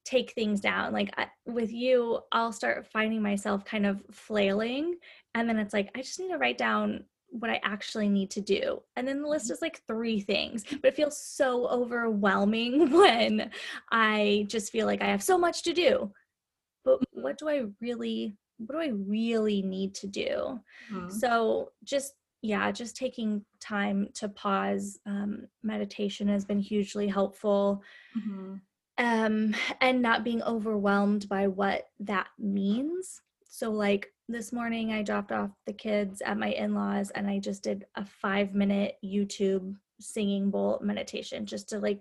take 0.05 0.31
things 0.31 0.61
down 0.61 0.93
like 0.93 1.13
I, 1.17 1.27
with 1.45 1.71
you 1.71 2.19
i'll 2.31 2.53
start 2.53 2.87
finding 2.87 3.21
myself 3.21 3.65
kind 3.65 3.85
of 3.85 4.01
flailing 4.11 4.95
and 5.35 5.49
then 5.49 5.57
it's 5.57 5.73
like 5.73 5.89
i 5.95 6.01
just 6.01 6.19
need 6.19 6.31
to 6.31 6.37
write 6.37 6.57
down 6.57 7.03
what 7.29 7.51
i 7.51 7.59
actually 7.63 8.07
need 8.07 8.31
to 8.31 8.41
do 8.41 8.81
and 8.95 9.05
then 9.05 9.21
the 9.21 9.27
list 9.27 9.45
mm-hmm. 9.45 9.53
is 9.53 9.61
like 9.61 9.81
three 9.85 10.21
things 10.21 10.63
but 10.81 10.85
it 10.85 10.95
feels 10.95 11.21
so 11.21 11.67
overwhelming 11.67 12.89
when 12.97 13.51
i 13.91 14.45
just 14.47 14.71
feel 14.71 14.85
like 14.85 15.01
i 15.01 15.07
have 15.07 15.23
so 15.23 15.37
much 15.37 15.61
to 15.63 15.73
do 15.73 16.09
but 16.85 16.99
mm-hmm. 16.99 17.23
what 17.23 17.37
do 17.37 17.49
i 17.49 17.63
really 17.81 18.33
what 18.59 18.75
do 18.75 18.81
i 18.81 18.93
really 19.07 19.61
need 19.61 19.93
to 19.93 20.07
do 20.07 20.57
mm-hmm. 20.89 21.09
so 21.09 21.69
just 21.83 22.13
yeah 22.41 22.71
just 22.71 22.95
taking 22.95 23.43
time 23.59 24.07
to 24.13 24.29
pause 24.29 24.99
um, 25.05 25.47
meditation 25.63 26.27
has 26.27 26.45
been 26.45 26.59
hugely 26.59 27.07
helpful 27.07 27.81
mm-hmm 28.17 28.55
um, 28.97 29.55
and 29.81 30.01
not 30.01 30.23
being 30.23 30.41
overwhelmed 30.43 31.29
by 31.29 31.47
what 31.47 31.83
that 31.99 32.27
means. 32.39 33.21
So, 33.47 33.71
like 33.71 34.11
this 34.27 34.51
morning, 34.51 34.91
I 34.91 35.03
dropped 35.03 35.31
off 35.31 35.51
the 35.65 35.73
kids 35.73 36.21
at 36.21 36.37
my 36.37 36.49
in 36.49 36.73
laws 36.73 37.11
and 37.11 37.27
I 37.27 37.39
just 37.39 37.63
did 37.63 37.85
a 37.95 38.05
five 38.05 38.53
minute 38.53 38.95
YouTube 39.03 39.75
singing 39.99 40.49
bowl 40.49 40.79
meditation 40.81 41.45
just 41.45 41.69
to 41.69 41.79
like 41.79 41.99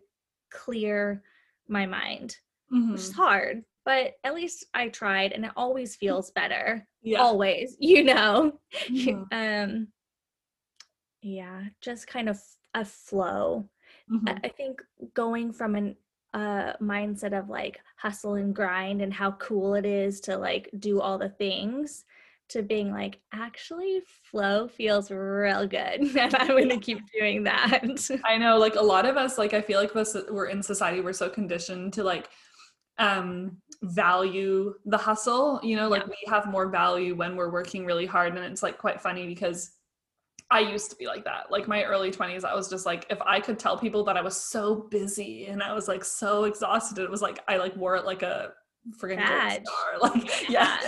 clear 0.51 1.23
my 1.69 1.87
mind, 1.87 2.37
mm-hmm. 2.73 2.93
which 2.93 3.03
is 3.03 3.13
hard, 3.13 3.63
but 3.85 4.15
at 4.25 4.35
least 4.35 4.67
I 4.75 4.89
tried 4.89 5.33
and 5.33 5.45
it 5.45 5.53
always 5.57 5.97
feels 6.01 6.31
better. 6.31 6.87
Yeah. 7.03 7.21
Always, 7.21 7.77
you 7.79 8.05
know. 8.05 8.59
Mm-hmm. 8.87 9.23
um, 9.33 9.89
yeah, 11.27 11.63
just 11.81 12.07
kind 12.07 12.29
of 12.29 12.41
a 12.75 12.85
flow. 12.85 13.69
Mm-hmm. 14.11 14.29
I 14.45 14.49
think 14.49 14.81
going 15.15 15.53
from 15.53 15.75
an 15.75 15.97
uh, 16.33 16.75
mindset 16.81 17.37
of 17.37 17.49
like 17.49 17.81
hustle 17.97 18.35
and 18.35 18.55
grind 18.55 19.03
and 19.03 19.13
how 19.13 19.33
cool 19.33 19.75
it 19.75 19.85
is 19.85 20.21
to 20.21 20.37
like 20.37 20.71
do 20.79 21.01
all 21.01 21.19
the 21.19 21.31
things 21.31 22.05
to 22.49 22.63
being 22.63 22.93
like 22.93 23.19
actually 23.33 24.01
flow 24.31 24.69
feels 24.69 25.11
real 25.11 25.67
good 25.67 26.01
and 26.17 26.37
i'm 26.37 26.47
going 26.47 26.69
to 26.69 26.77
keep 26.77 27.01
doing 27.19 27.43
that 27.43 27.83
i 28.25 28.37
know 28.37 28.57
like 28.57 28.77
a 28.77 28.81
lot 28.81 29.05
of 29.05 29.17
us 29.17 29.37
like 29.37 29.53
i 29.53 29.61
feel 29.61 29.81
like 29.81 29.97
us 29.97 30.17
we're 30.31 30.47
in 30.47 30.63
society 30.63 31.01
we're 31.01 31.13
so 31.13 31.29
conditioned 31.29 31.93
to 31.93 32.05
like 32.05 32.29
um 32.99 33.57
value 33.83 34.73
the 34.85 34.97
hustle 34.97 35.59
you 35.65 35.75
know 35.75 35.89
like 35.89 36.03
yeah. 36.03 36.09
we 36.09 36.31
have 36.31 36.47
more 36.47 36.69
value 36.69 37.17
when 37.17 37.35
we're 37.35 37.51
working 37.51 37.85
really 37.85 38.07
hard 38.07 38.37
and 38.37 38.45
it's 38.45 38.63
like 38.63 38.79
quite 38.79 39.01
funny 39.01 39.27
because 39.27 39.73
I 40.51 40.61
used 40.61 40.91
to 40.91 40.97
be 40.97 41.07
like 41.07 41.25
that. 41.25 41.51
Like 41.51 41.67
my 41.67 41.83
early 41.85 42.11
20s, 42.11 42.45
I 42.45 42.55
was 42.55 42.69
just 42.69 42.87
like, 42.87 43.07
if 43.11 43.21
I 43.23 43.41
could 43.41 43.59
tell 43.59 43.77
people 43.77 44.05
that 44.05 44.17
I 44.17 44.23
was 44.23 44.37
so 44.37 44.87
busy 44.91 45.47
and 45.47 45.63
I 45.63 45.73
was 45.73 45.89
like 45.89 46.05
so 46.05 46.45
exhausted, 46.45 47.03
it 47.03 47.11
was 47.11 47.23
like 47.23 47.41
I 47.49 47.57
like 47.57 47.75
wore 47.77 47.97
it 47.97 48.05
like 48.05 48.23
a 48.23 48.53
freaking 49.01 49.25
star. 49.25 49.63
Like, 50.01 50.49
yeah. 50.49 50.79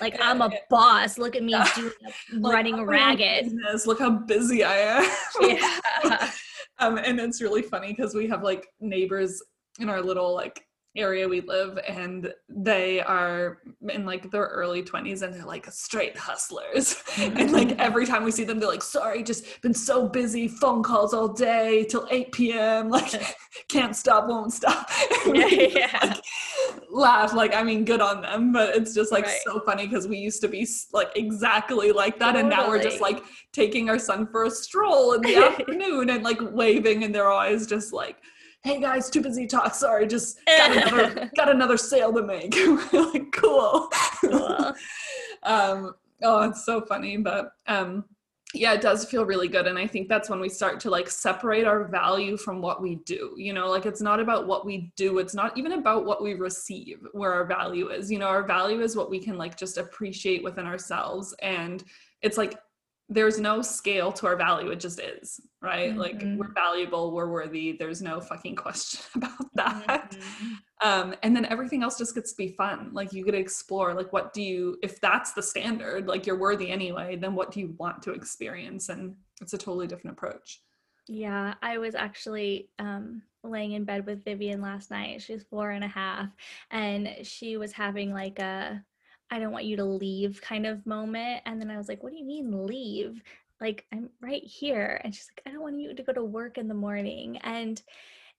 Like 0.00 0.14
yeah, 0.14 0.30
I'm 0.30 0.40
a 0.40 0.48
yeah. 0.50 0.58
boss. 0.70 1.18
Look 1.18 1.36
at 1.36 1.42
me 1.42 1.52
yeah. 1.52 1.68
doing, 1.74 1.92
like, 2.32 2.52
running 2.54 2.84
ragged. 2.84 3.44
Business. 3.44 3.86
Look 3.86 3.98
how 3.98 4.10
busy 4.10 4.64
I 4.64 4.76
am. 4.76 5.04
yeah. 5.42 6.30
um, 6.78 6.96
and 6.98 7.20
it's 7.20 7.42
really 7.42 7.62
funny 7.62 7.88
because 7.88 8.14
we 8.14 8.26
have 8.28 8.42
like 8.42 8.68
neighbors 8.80 9.42
in 9.78 9.88
our 9.88 10.00
little 10.00 10.34
like 10.34 10.64
area 10.94 11.26
we 11.26 11.40
live 11.40 11.78
and 11.88 12.34
they 12.50 13.00
are 13.00 13.58
in 13.88 14.04
like 14.04 14.30
their 14.30 14.44
early 14.44 14.82
20s 14.82 15.22
and 15.22 15.32
they're 15.32 15.44
like 15.46 15.64
straight 15.70 16.16
hustlers 16.18 17.02
and 17.16 17.50
like 17.50 17.72
every 17.78 18.04
time 18.04 18.22
we 18.22 18.30
see 18.30 18.44
them 18.44 18.58
they're 18.58 18.68
like 18.68 18.82
sorry 18.82 19.22
just 19.22 19.62
been 19.62 19.72
so 19.72 20.06
busy 20.06 20.46
phone 20.46 20.82
calls 20.82 21.14
all 21.14 21.28
day 21.28 21.84
till 21.84 22.06
8 22.10 22.32
p.m 22.32 22.88
like 22.90 23.36
can't 23.68 23.96
stop 23.96 24.28
won't 24.28 24.52
stop 24.52 24.86
yeah, 25.26 25.46
yeah. 25.46 25.98
Like, 26.02 26.24
laugh 26.90 27.32
like 27.32 27.54
i 27.54 27.62
mean 27.62 27.86
good 27.86 28.02
on 28.02 28.20
them 28.20 28.52
but 28.52 28.76
it's 28.76 28.92
just 28.92 29.10
like 29.12 29.24
right. 29.24 29.40
so 29.44 29.60
funny 29.60 29.86
because 29.86 30.06
we 30.06 30.18
used 30.18 30.42
to 30.42 30.48
be 30.48 30.68
like 30.92 31.10
exactly 31.16 31.90
like 31.90 32.18
that 32.18 32.32
totally. 32.32 32.40
and 32.40 32.50
now 32.50 32.68
we're 32.68 32.82
just 32.82 33.00
like 33.00 33.22
taking 33.52 33.88
our 33.88 33.98
son 33.98 34.26
for 34.26 34.44
a 34.44 34.50
stroll 34.50 35.14
in 35.14 35.22
the 35.22 35.36
afternoon 35.36 36.10
and 36.10 36.22
like 36.22 36.38
waving 36.52 37.02
and 37.04 37.14
they're 37.14 37.30
always 37.30 37.66
just 37.66 37.94
like 37.94 38.18
hey 38.64 38.80
guys, 38.80 39.10
too 39.10 39.20
busy 39.20 39.46
to 39.46 39.56
talk. 39.56 39.74
Sorry, 39.74 40.06
just 40.06 40.38
got 40.46 40.76
another 40.76 41.30
got 41.36 41.48
another 41.48 41.76
sale 41.76 42.12
to 42.12 42.22
make. 42.22 42.54
like, 42.92 43.32
cool. 43.32 43.88
cool. 44.20 44.74
um, 45.42 45.94
oh, 46.22 46.42
it's 46.42 46.64
so 46.64 46.80
funny, 46.80 47.16
but 47.16 47.52
um, 47.66 48.04
yeah, 48.54 48.74
it 48.74 48.80
does 48.80 49.04
feel 49.04 49.24
really 49.24 49.48
good. 49.48 49.66
And 49.66 49.78
I 49.78 49.86
think 49.86 50.08
that's 50.08 50.28
when 50.28 50.38
we 50.38 50.48
start 50.48 50.78
to 50.80 50.90
like 50.90 51.08
separate 51.08 51.66
our 51.66 51.84
value 51.84 52.36
from 52.36 52.60
what 52.60 52.82
we 52.82 52.96
do. 53.06 53.34
You 53.36 53.52
know, 53.52 53.68
like 53.68 53.86
it's 53.86 54.02
not 54.02 54.20
about 54.20 54.46
what 54.46 54.66
we 54.66 54.92
do, 54.96 55.18
it's 55.18 55.34
not 55.34 55.56
even 55.56 55.72
about 55.72 56.04
what 56.04 56.22
we 56.22 56.34
receive 56.34 56.98
where 57.12 57.32
our 57.32 57.44
value 57.44 57.88
is. 57.88 58.10
You 58.10 58.18
know, 58.18 58.26
our 58.26 58.46
value 58.46 58.80
is 58.80 58.94
what 58.94 59.10
we 59.10 59.18
can 59.18 59.36
like 59.38 59.56
just 59.56 59.78
appreciate 59.78 60.44
within 60.44 60.66
ourselves. 60.66 61.34
And 61.40 61.82
it's 62.20 62.36
like 62.36 62.58
there's 63.12 63.38
no 63.38 63.60
scale 63.60 64.10
to 64.10 64.26
our 64.26 64.36
value 64.36 64.70
it 64.70 64.80
just 64.80 64.98
is 64.98 65.40
right 65.60 65.90
mm-hmm. 65.90 65.98
like 65.98 66.22
we're 66.36 66.52
valuable 66.54 67.12
we're 67.12 67.30
worthy 67.30 67.72
there's 67.72 68.00
no 68.00 68.20
fucking 68.20 68.56
question 68.56 69.00
about 69.16 69.46
that 69.54 70.10
mm-hmm. 70.12 70.88
um, 70.88 71.14
and 71.22 71.36
then 71.36 71.44
everything 71.46 71.82
else 71.82 71.98
just 71.98 72.14
gets 72.14 72.32
to 72.32 72.36
be 72.36 72.48
fun 72.48 72.90
like 72.92 73.12
you 73.12 73.24
get 73.24 73.32
to 73.32 73.38
explore 73.38 73.94
like 73.94 74.12
what 74.12 74.32
do 74.32 74.42
you 74.42 74.78
if 74.82 75.00
that's 75.00 75.32
the 75.32 75.42
standard 75.42 76.06
like 76.08 76.26
you're 76.26 76.38
worthy 76.38 76.70
anyway 76.70 77.16
then 77.16 77.34
what 77.34 77.50
do 77.50 77.60
you 77.60 77.74
want 77.78 78.02
to 78.02 78.12
experience 78.12 78.88
and 78.88 79.14
it's 79.40 79.52
a 79.52 79.58
totally 79.58 79.86
different 79.86 80.16
approach 80.16 80.62
yeah 81.08 81.54
i 81.62 81.76
was 81.76 81.94
actually 81.94 82.70
um 82.78 83.20
laying 83.44 83.72
in 83.72 83.84
bed 83.84 84.06
with 84.06 84.24
vivian 84.24 84.62
last 84.62 84.90
night 84.90 85.20
she's 85.20 85.44
four 85.50 85.70
and 85.70 85.84
a 85.84 85.88
half 85.88 86.28
and 86.70 87.08
she 87.22 87.56
was 87.56 87.72
having 87.72 88.12
like 88.12 88.38
a 88.38 88.82
I 89.32 89.38
don't 89.38 89.50
want 89.50 89.64
you 89.64 89.76
to 89.76 89.84
leave 89.84 90.42
kind 90.42 90.66
of 90.66 90.86
moment. 90.86 91.40
And 91.46 91.58
then 91.58 91.70
I 91.70 91.78
was 91.78 91.88
like, 91.88 92.02
what 92.02 92.12
do 92.12 92.18
you 92.18 92.24
mean 92.24 92.66
leave? 92.66 93.22
Like, 93.62 93.86
I'm 93.90 94.10
right 94.20 94.44
here. 94.44 95.00
And 95.02 95.14
she's 95.14 95.30
like, 95.34 95.42
I 95.46 95.52
don't 95.52 95.62
want 95.62 95.80
you 95.80 95.94
to 95.94 96.02
go 96.02 96.12
to 96.12 96.22
work 96.22 96.58
in 96.58 96.68
the 96.68 96.74
morning. 96.74 97.38
And 97.38 97.80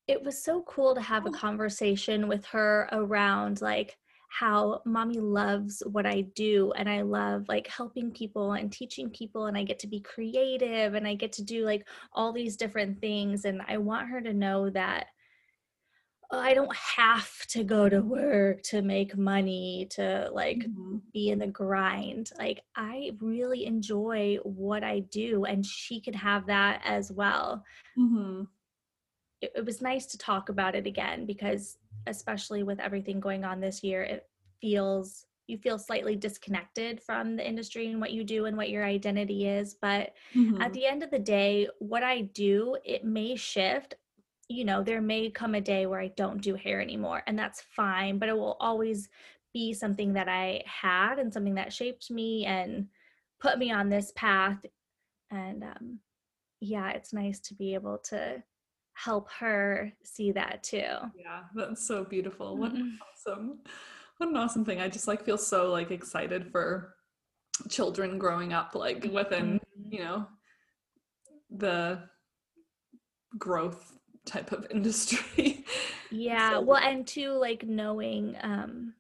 it 0.08 0.24
was 0.24 0.44
so 0.44 0.62
cool 0.68 0.94
to 0.94 1.02
have 1.02 1.26
a 1.26 1.30
oh. 1.30 1.32
conversation 1.32 2.28
with 2.28 2.46
her 2.46 2.88
around 2.92 3.60
like 3.60 3.98
how 4.28 4.82
mommy 4.86 5.20
loves 5.20 5.82
what 5.92 6.06
I 6.06 6.22
do 6.36 6.74
and 6.76 6.90
I 6.90 7.02
love 7.02 7.46
like 7.48 7.68
helping 7.68 8.12
people 8.12 8.54
and 8.54 8.72
teaching 8.72 9.10
people 9.10 9.46
and 9.46 9.56
I 9.56 9.64
get 9.64 9.78
to 9.80 9.88
be 9.88 10.00
creative 10.00 10.96
and 10.96 11.08
I 11.08 11.14
get 11.14 11.32
to 11.34 11.44
do 11.44 11.66
like 11.66 11.88
all 12.14 12.34
these 12.34 12.58
different 12.58 13.00
things 13.00 13.46
and 13.46 13.62
I 13.68 13.78
want 13.78 14.10
her 14.10 14.22
to 14.22 14.34
know 14.34 14.72
that 14.72 15.08
I 16.40 16.54
don't 16.54 16.76
have 16.76 17.46
to 17.48 17.64
go 17.64 17.90
to 17.90 18.02
work 18.02 18.64
to 18.64 18.82
make 18.82 19.18
money 19.18 19.88
to 19.92 20.30
like 20.32 20.60
mm-hmm. 20.60 20.98
be 21.14 21.30
in 21.30 21.40
the 21.40 21.48
grind. 21.48 22.32
Like 22.38 22.62
I 22.76 23.12
really 23.20 23.66
enjoy 23.66 24.38
what 24.44 24.84
I 24.84 25.00
do 25.00 25.46
and 25.46 25.66
she 25.66 26.02
could 26.02 26.16
have 26.16 26.48
that 26.48 26.82
as 26.86 27.12
well. 27.12 27.64
Mm-hmm. 27.98 28.44
It, 29.42 29.52
it 29.58 29.66
was 29.66 29.82
nice 29.82 30.06
to 30.08 30.18
talk 30.18 30.50
about 30.50 30.76
it 30.76 30.88
again 30.88 31.26
because 31.26 31.78
especially 32.08 32.64
with 32.64 32.80
everything 32.80 33.20
going 33.20 33.44
on 33.44 33.60
this 33.60 33.84
year, 33.84 34.04
it 34.04 34.28
feels 34.62 35.26
you 35.48 35.58
feel 35.58 35.78
slightly 35.78 36.16
disconnected 36.16 37.02
from 37.04 37.36
the 37.36 37.46
industry 37.46 37.88
and 37.88 38.00
what 38.00 38.14
you 38.14 38.24
do 38.24 38.46
and 38.46 38.56
what 38.56 38.70
your 38.70 38.86
identity 38.86 39.46
is 39.46 39.74
but 39.74 40.14
Mhm. 40.34 40.62
at 40.62 40.72
the 40.72 40.86
end 40.86 41.04
of 41.04 41.12
the 41.12 41.20
day 41.20 41.68
what 41.80 42.02
i 42.02 42.22
do 42.22 42.78
it 42.86 43.04
may 43.04 43.36
shift 43.36 43.96
you 44.54 44.64
know 44.66 44.84
there 44.84 45.02
may 45.02 45.30
come 45.30 45.56
a 45.56 45.62
day 45.62 45.86
where 45.86 46.00
i 46.00 46.08
don't 46.10 46.42
do 46.42 46.54
hair 46.56 46.80
anymore 46.80 47.24
and 47.26 47.38
that's 47.38 47.62
fine 47.62 48.20
but 48.20 48.30
it 48.30 48.38
will 48.38 48.56
always 48.60 49.10
be 49.54 49.74
something 49.74 50.14
that 50.14 50.30
i 50.30 50.62
had 50.66 51.18
and 51.20 51.34
something 51.34 51.56
that 51.56 51.74
shaped 51.74 52.12
me 52.12 52.46
and 52.46 52.88
put 53.40 53.58
me 53.58 53.72
on 53.72 53.90
this 53.90 54.12
path 54.16 54.60
and 55.32 55.64
um 55.64 56.00
yeah 56.60 56.92
it's 56.92 57.14
nice 57.14 57.40
to 57.40 57.56
be 57.56 57.74
able 57.74 57.98
to 57.98 58.42
help 58.94 59.28
her 59.32 59.92
see 60.04 60.32
that 60.32 60.62
too 60.64 60.86
Yeah, 61.16 61.42
that's 61.56 61.88
so 61.88 62.04
beautiful. 62.06 62.58
What 62.58 62.74
Mhm. 62.74 62.98
awesome. 63.02 63.60
What 64.18 64.30
an 64.30 64.38
awesome 64.38 64.64
thing. 64.64 64.80
I 64.80 64.88
just 64.88 65.08
like 65.08 65.26
feel 65.26 65.38
so 65.38 65.72
like 65.72 65.90
excited 65.90 66.52
for 66.52 66.94
children 67.70 68.20
growing 68.20 68.54
up 68.54 68.76
like 68.76 69.04
within, 69.12 69.60
Mhm. 69.60 69.94
you 69.94 70.00
know, 70.04 70.28
the 71.50 72.08
growth 73.38 73.98
type 74.26 74.52
of 74.52 74.66
industry. 74.72 75.66
Yeah, 76.12 76.52
So- 76.52 76.62
well, 76.62 76.82
and 76.84 77.06
too, 77.08 77.32
like 77.32 77.64
knowing 77.66 78.36
um 78.42 78.94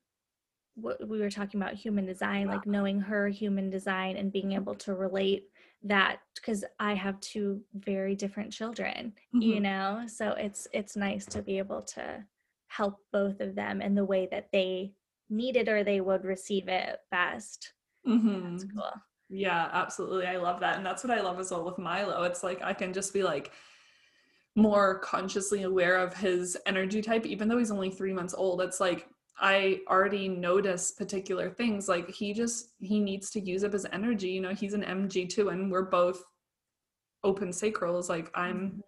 what 0.75 1.07
we 1.07 1.19
were 1.19 1.29
talking 1.29 1.61
about 1.61 1.75
human 1.75 2.03
design, 2.05 2.47
like 2.47 2.65
knowing 2.65 2.99
her 2.99 3.27
human 3.27 3.69
design 3.69 4.17
and 4.17 4.31
being 4.31 4.53
able 4.53 4.73
to 4.73 4.95
relate 4.95 5.43
that 5.83 6.17
because 6.35 6.65
I 6.79 6.95
have 6.95 7.19
two 7.19 7.61
very 7.75 8.15
different 8.15 8.51
children, 8.51 9.13
you 9.33 9.57
Mhm. 9.57 9.61
know, 9.61 10.03
so 10.07 10.31
it's 10.31 10.67
it's 10.73 10.95
nice 10.95 11.25
to 11.27 11.43
be 11.43 11.59
able 11.59 11.83
to 11.83 12.25
help 12.67 12.97
both 13.11 13.39
of 13.39 13.53
them 13.53 13.81
in 13.83 13.93
the 13.93 14.05
way 14.05 14.27
that 14.31 14.49
they 14.51 14.93
need 15.29 15.57
it 15.57 15.69
or 15.69 15.83
they 15.83 16.01
would 16.01 16.23
receive 16.25 16.67
it 16.67 16.99
best. 17.11 17.73
That's 18.03 18.19
Mhm. 18.23 18.75
cool. 18.75 18.91
Yeah, 19.29 19.69
absolutely. 19.71 20.25
I 20.25 20.37
love 20.37 20.59
that. 20.61 20.77
And 20.77 20.85
that's 20.85 21.03
what 21.03 21.15
I 21.17 21.21
love 21.21 21.39
as 21.39 21.51
well 21.51 21.63
with 21.65 21.77
Milo. 21.77 22.23
It's 22.23 22.43
like 22.43 22.61
I 22.63 22.73
can 22.73 22.93
just 22.93 23.13
be 23.13 23.21
like 23.23 23.51
more 24.55 24.99
consciously 24.99 25.63
aware 25.63 25.97
of 25.97 26.13
his 26.13 26.57
energy 26.65 27.01
type, 27.01 27.25
even 27.25 27.47
though 27.47 27.57
he's 27.57 27.71
only 27.71 27.89
three 27.89 28.13
months 28.13 28.33
old. 28.33 28.61
It's 28.61 28.79
like 28.79 29.07
I 29.39 29.79
already 29.89 30.27
notice 30.27 30.91
particular 30.91 31.49
things. 31.49 31.87
Like 31.87 32.09
he 32.09 32.33
just 32.33 32.69
he 32.79 32.99
needs 32.99 33.29
to 33.31 33.39
use 33.39 33.63
up 33.63 33.73
his 33.73 33.87
energy. 33.91 34.29
You 34.29 34.41
know, 34.41 34.53
he's 34.53 34.73
an 34.73 34.83
MG2 34.83 35.51
and 35.51 35.71
we're 35.71 35.83
both 35.83 36.23
open 37.23 37.49
sacrals. 37.49 38.09
Like 38.09 38.29
I'm 38.35 38.83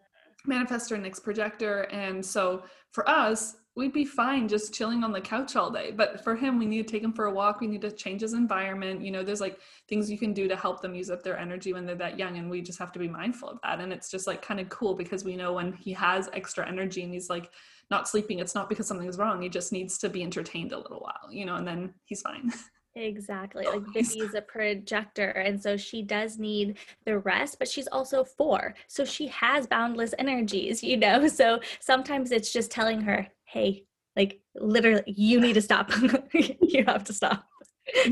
mm-hmm. 0.47 0.51
manifestor 0.51 0.93
and 0.93 1.03
Nick's 1.03 1.19
projector. 1.19 1.83
And 1.91 2.23
so 2.23 2.63
for 2.91 3.07
us, 3.09 3.55
we'd 3.75 3.91
be 3.91 4.05
fine 4.05 4.47
just 4.47 4.73
chilling 4.73 5.03
on 5.03 5.11
the 5.11 5.19
couch 5.19 5.55
all 5.55 5.69
day. 5.69 5.91
But 5.91 6.23
for 6.23 6.35
him, 6.35 6.57
we 6.57 6.65
need 6.65 6.87
to 6.87 6.91
take 6.91 7.03
him 7.03 7.11
for 7.11 7.25
a 7.25 7.33
walk. 7.33 7.59
We 7.59 7.67
need 7.67 7.81
to 7.81 7.91
change 7.91 8.21
his 8.21 8.33
environment. 8.33 9.01
You 9.01 9.11
know, 9.11 9.23
there's 9.23 9.41
like 9.41 9.59
things 9.89 10.09
you 10.09 10.17
can 10.17 10.33
do 10.33 10.47
to 10.47 10.55
help 10.55 10.81
them 10.81 10.95
use 10.95 11.09
up 11.09 11.23
their 11.23 11.37
energy 11.37 11.73
when 11.73 11.85
they're 11.85 11.95
that 11.95 12.17
young. 12.17 12.37
And 12.37 12.49
we 12.49 12.61
just 12.61 12.79
have 12.79 12.93
to 12.93 12.99
be 12.99 13.09
mindful 13.09 13.49
of 13.49 13.59
that. 13.63 13.81
And 13.81 13.91
it's 13.91 14.09
just 14.09 14.27
like 14.27 14.41
kind 14.41 14.59
of 14.59 14.69
cool 14.69 14.95
because 14.95 15.25
we 15.25 15.35
know 15.35 15.53
when 15.53 15.73
he 15.73 15.91
has 15.93 16.29
extra 16.33 16.67
energy 16.67 17.03
and 17.03 17.13
he's 17.13 17.29
like 17.29 17.51
not 17.91 18.07
sleeping, 18.07 18.39
it's 18.39 18.55
not 18.55 18.69
because 18.69 18.87
something's 18.87 19.17
wrong. 19.17 19.41
He 19.41 19.49
just 19.49 19.73
needs 19.73 19.97
to 19.99 20.09
be 20.09 20.23
entertained 20.23 20.71
a 20.71 20.77
little 20.77 21.01
while, 21.01 21.31
you 21.31 21.45
know, 21.45 21.55
and 21.55 21.67
then 21.67 21.93
he's 22.05 22.21
fine. 22.21 22.51
Exactly. 22.97 23.65
Like. 23.65 23.81
Vivi's 23.93 24.35
a 24.35 24.41
projector, 24.41 25.27
and 25.31 25.61
so 25.61 25.75
she 25.75 26.01
does 26.01 26.37
need 26.37 26.77
the 27.03 27.19
rest, 27.19 27.59
but 27.59 27.67
she's 27.67 27.87
also 27.87 28.23
four. 28.23 28.73
So 28.87 29.03
she 29.03 29.27
has 29.27 29.67
boundless 29.67 30.13
energies, 30.17 30.81
you 30.81 30.95
know? 30.97 31.27
So 31.35 31.59
sometimes 31.81 32.31
it's 32.31 32.53
just 32.53 32.71
telling 32.71 33.01
her, 33.01 33.27
hey, 33.55 33.85
like 34.15 34.39
literally, 34.55 35.03
you 35.07 35.39
need 35.39 35.53
to 35.53 35.61
stop. 35.61 35.89
you 36.33 36.83
have 36.85 37.03
to 37.05 37.13
stop. 37.13 37.45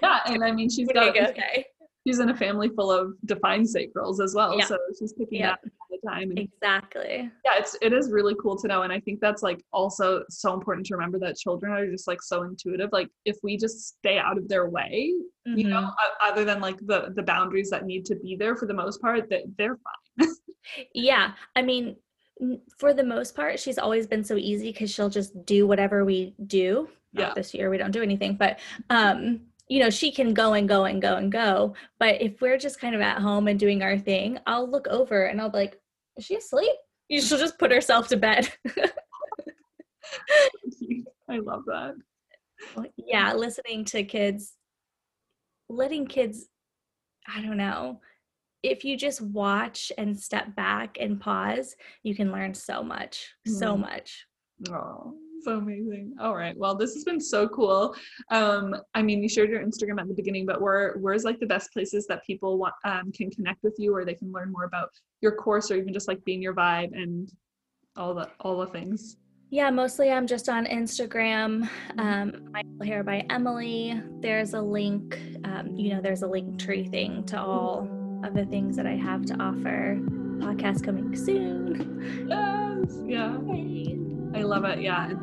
yeah. 0.02 0.20
And 0.26 0.44
I 0.44 0.52
mean, 0.52 0.70
she's 0.70 0.88
got, 0.88 1.16
okay. 1.18 1.66
she's 2.08 2.20
in 2.20 2.30
a 2.30 2.36
family 2.36 2.70
full 2.70 2.92
of 2.92 3.14
defined 3.26 3.68
sacrals 3.68 4.24
as 4.24 4.34
well. 4.34 4.58
Yeah. 4.58 4.66
So 4.66 4.78
she's 4.98 5.14
picking 5.14 5.40
Yeah. 5.40 5.52
that 5.52 5.60
all 5.64 5.98
the 6.02 6.10
time. 6.10 6.30
And 6.32 6.40
Exactly. 6.40 7.30
yeah 7.46 7.56
it's 7.58 7.76
it 7.82 7.92
is 7.94 8.10
really 8.12 8.36
cool 8.42 8.58
to 8.58 8.68
know 8.68 8.82
and 8.84 8.92
i 8.92 9.00
think 9.00 9.20
that's 9.22 9.42
like 9.44 9.62
also 9.72 10.24
so 10.30 10.54
important 10.54 10.86
to 10.88 10.96
remember 10.96 11.18
that 11.20 11.38
children 11.38 11.72
are 11.72 11.90
just 11.90 12.08
like 12.08 12.22
so 12.22 12.44
intuitive 12.44 12.90
like 12.92 13.08
if 13.26 13.38
we 13.44 13.56
just 13.58 13.78
stay 14.00 14.18
out 14.18 14.38
of 14.38 14.48
their 14.50 14.68
way 14.70 15.14
you 15.46 15.68
know 15.70 15.82
Mhm. 15.82 15.92
other 16.30 16.44
than 16.50 16.60
like 16.68 16.78
the 16.92 17.14
the 17.16 17.24
boundaries 17.24 17.70
that 17.70 17.86
need 17.86 18.04
to 18.06 18.16
be 18.18 18.36
there 18.36 18.56
for 18.58 18.66
the 18.66 18.74
most 18.84 19.02
part 19.02 19.30
that 19.30 19.44
they're 19.58 19.78
fine 19.86 20.30
Yeah. 20.94 21.34
I 21.58 21.62
mean, 21.62 21.96
for 22.78 22.94
the 22.94 23.04
most 23.04 23.36
part, 23.36 23.60
she's 23.60 23.78
always 23.78 24.08
been 24.08 24.24
so 24.24 24.36
easy 24.36 24.72
because 24.72 24.92
she'll 24.92 25.10
just 25.10 25.46
do 25.46 25.68
whatever 25.68 26.06
we 26.06 26.36
do. 26.48 26.90
Not 27.14 27.30
Yeah. 27.30 27.34
this 27.36 27.54
year 27.54 27.70
we 27.70 27.78
don't 27.78 27.92
do 27.92 28.02
anything, 28.02 28.36
but 28.36 28.60
um, 28.90 29.42
you 29.68 29.80
know, 29.80 29.90
she 29.90 30.12
can 30.12 30.34
go 30.34 30.54
and 30.54 30.68
go 30.68 30.86
and 30.86 31.02
go 31.02 31.16
and 31.16 31.32
go. 31.32 31.76
But 32.00 32.22
if 32.22 32.42
we're 32.42 32.58
just 32.58 32.80
kind 32.80 32.96
of 32.96 33.02
at 33.02 33.20
home 33.20 33.48
and 33.48 33.60
doing 33.60 33.82
our 33.82 33.98
thing, 33.98 34.40
I'll 34.46 34.70
look 34.70 34.88
over 34.88 35.26
and 35.26 35.40
I'll 35.40 35.50
be 35.50 35.58
like, 35.58 35.80
is 36.18 36.26
she 36.26 36.36
asleep? 36.36 36.76
She'll 37.10 37.38
just 37.38 37.60
put 37.60 37.72
herself 37.72 38.08
to 38.10 38.18
bed. 38.18 38.52
i 41.30 41.38
love 41.38 41.64
that 41.66 41.96
yeah, 42.98 43.34
listening 43.34 43.86
to 43.86 44.04
kids, 44.04 44.54
letting 45.70 46.06
kids, 46.08 46.48
I 47.28 47.42
don't 47.42 47.58
know, 47.58 48.00
if 48.64 48.84
you 48.86 48.98
just 48.98 49.22
watch 49.22 49.92
and 49.98 50.18
step 50.18 50.56
back 50.56 50.98
and 51.00 51.20
pause, 51.20 51.76
you 52.02 52.16
can 52.16 52.32
learn 52.32 52.54
so 52.54 52.82
much, 52.82 53.34
so 53.46 53.76
Mhm. 53.76 53.80
much. 53.82 54.26
oh 54.72 55.14
so 55.42 55.58
amazing 55.58 56.14
all 56.22 56.36
right 56.36 56.56
well 56.56 56.74
this 56.74 56.94
has 56.94 57.04
been 57.04 57.20
so 57.20 57.50
cool 57.50 57.94
um 58.32 58.74
i 58.94 59.02
mean 59.02 59.22
you 59.22 59.28
shared 59.28 59.50
your 59.50 59.62
instagram 59.62 60.00
at 60.00 60.08
the 60.08 60.14
beginning 60.14 60.46
but 60.46 60.62
where 60.62 60.96
where's 61.02 61.26
like 61.26 61.38
the 61.42 61.46
best 61.46 61.74
places 61.74 62.08
that 62.08 62.24
people 62.26 62.58
want 62.58 62.74
um 62.86 63.12
can 63.12 63.30
connect 63.30 63.62
with 63.62 63.76
you 63.78 63.94
or 63.94 64.06
they 64.06 64.14
can 64.14 64.32
learn 64.32 64.50
more 64.50 64.64
about 64.64 64.90
your 65.20 65.36
course 65.36 65.70
or 65.70 65.76
even 65.76 65.92
just 65.92 66.08
like 66.08 66.24
being 66.24 66.42
your 66.42 66.54
vibe 66.54 66.94
and 66.94 67.30
all 67.98 68.14
the 68.14 68.30
all 68.40 68.58
the 68.60 68.68
things 68.68 69.18
Yeah, 69.50 69.70
mostly 69.70 70.10
I'm 70.12 70.26
just 70.28 70.48
on 70.50 70.66
Instagram. 70.66 71.68
Um, 72.00 72.50
Mindful 72.52 72.86
Hair 72.88 73.04
by 73.04 73.18
Emily. 73.30 74.02
There's 74.22 74.54
a 74.56 74.62
link, 74.62 75.20
um, 75.44 75.76
you 75.76 75.94
know, 75.94 76.02
there's 76.02 76.24
a 76.24 76.28
link 76.28 76.58
tree 76.58 76.86
thing 76.88 77.24
to 77.26 77.40
all 77.40 77.88
of 78.24 78.34
the 78.34 78.46
things 78.46 78.76
that 78.78 78.86
I 78.86 78.96
have 78.96 79.26
to 79.28 79.34
offer. 79.42 80.00
Podcast 80.40 80.84
coming 80.84 81.16
soon. 81.16 82.28
Yes, 82.28 83.00
yeah. 83.06 83.38
I 84.36 84.44
love 84.44 84.66
it. 84.66 84.82
Yeah, 84.82 85.14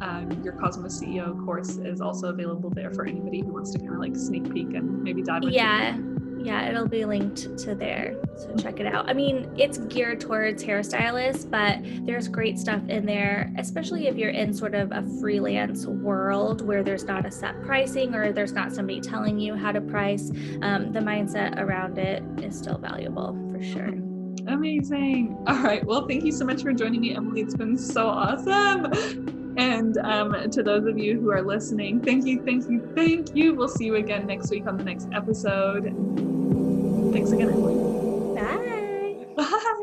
um, 0.00 0.40
your 0.42 0.54
Cosmos 0.54 1.00
CEO 1.00 1.44
course 1.44 1.76
is 1.76 2.00
also 2.00 2.28
available 2.28 2.70
there 2.70 2.90
for 2.90 3.04
anybody 3.06 3.40
who 3.40 3.52
wants 3.52 3.72
to 3.72 3.78
kind 3.78 3.92
of 3.92 3.98
like 3.98 4.16
sneak 4.16 4.52
peek 4.52 4.74
and 4.74 5.02
maybe 5.02 5.22
dive 5.22 5.42
into. 5.42 5.54
Yeah, 5.54 5.98
yeah, 6.42 6.68
it'll 6.68 6.88
be 6.88 7.04
linked 7.04 7.58
to 7.58 7.74
there. 7.74 8.16
So 8.36 8.54
check 8.56 8.80
it 8.80 8.86
out. 8.86 9.08
I 9.08 9.12
mean, 9.12 9.52
it's 9.56 9.78
geared 9.78 10.20
towards 10.20 10.64
hairstylists, 10.64 11.48
but 11.50 11.78
there's 12.06 12.28
great 12.28 12.58
stuff 12.58 12.80
in 12.88 13.04
there, 13.04 13.52
especially 13.58 14.06
if 14.06 14.16
you're 14.16 14.30
in 14.30 14.54
sort 14.54 14.74
of 14.74 14.90
a 14.92 15.02
freelance 15.20 15.86
world 15.86 16.66
where 16.66 16.82
there's 16.82 17.04
not 17.04 17.26
a 17.26 17.30
set 17.30 17.60
pricing 17.62 18.14
or 18.14 18.32
there's 18.32 18.52
not 18.52 18.72
somebody 18.72 19.00
telling 19.00 19.38
you 19.38 19.54
how 19.54 19.72
to 19.72 19.80
price. 19.80 20.30
Um, 20.62 20.92
the 20.92 21.00
mindset 21.00 21.58
around 21.58 21.98
it 21.98 22.22
is 22.42 22.56
still 22.56 22.78
valuable 22.78 23.38
for 23.52 23.62
sure. 23.62 23.90
Amazing. 24.46 25.36
All 25.46 25.62
right. 25.62 25.84
Well, 25.84 26.06
thank 26.08 26.24
you 26.24 26.32
so 26.32 26.44
much 26.44 26.62
for 26.62 26.72
joining 26.72 27.02
me, 27.02 27.14
Emily. 27.14 27.42
It's 27.42 27.54
been 27.54 27.76
so 27.76 28.08
awesome. 28.08 29.36
And 29.56 29.98
um, 29.98 30.50
to 30.50 30.62
those 30.62 30.86
of 30.86 30.98
you 30.98 31.20
who 31.20 31.30
are 31.30 31.42
listening, 31.42 32.00
thank 32.00 32.24
you, 32.24 32.44
thank 32.44 32.68
you, 32.68 32.92
thank 32.94 33.34
you. 33.34 33.54
We'll 33.54 33.68
see 33.68 33.84
you 33.84 33.96
again 33.96 34.26
next 34.26 34.50
week 34.50 34.66
on 34.66 34.76
the 34.76 34.84
next 34.84 35.08
episode. 35.12 35.84
Thanks 37.12 37.32
again, 37.32 37.50
Emily. 37.50 37.74
Bye. 38.34 39.26
Bye. 39.36 39.76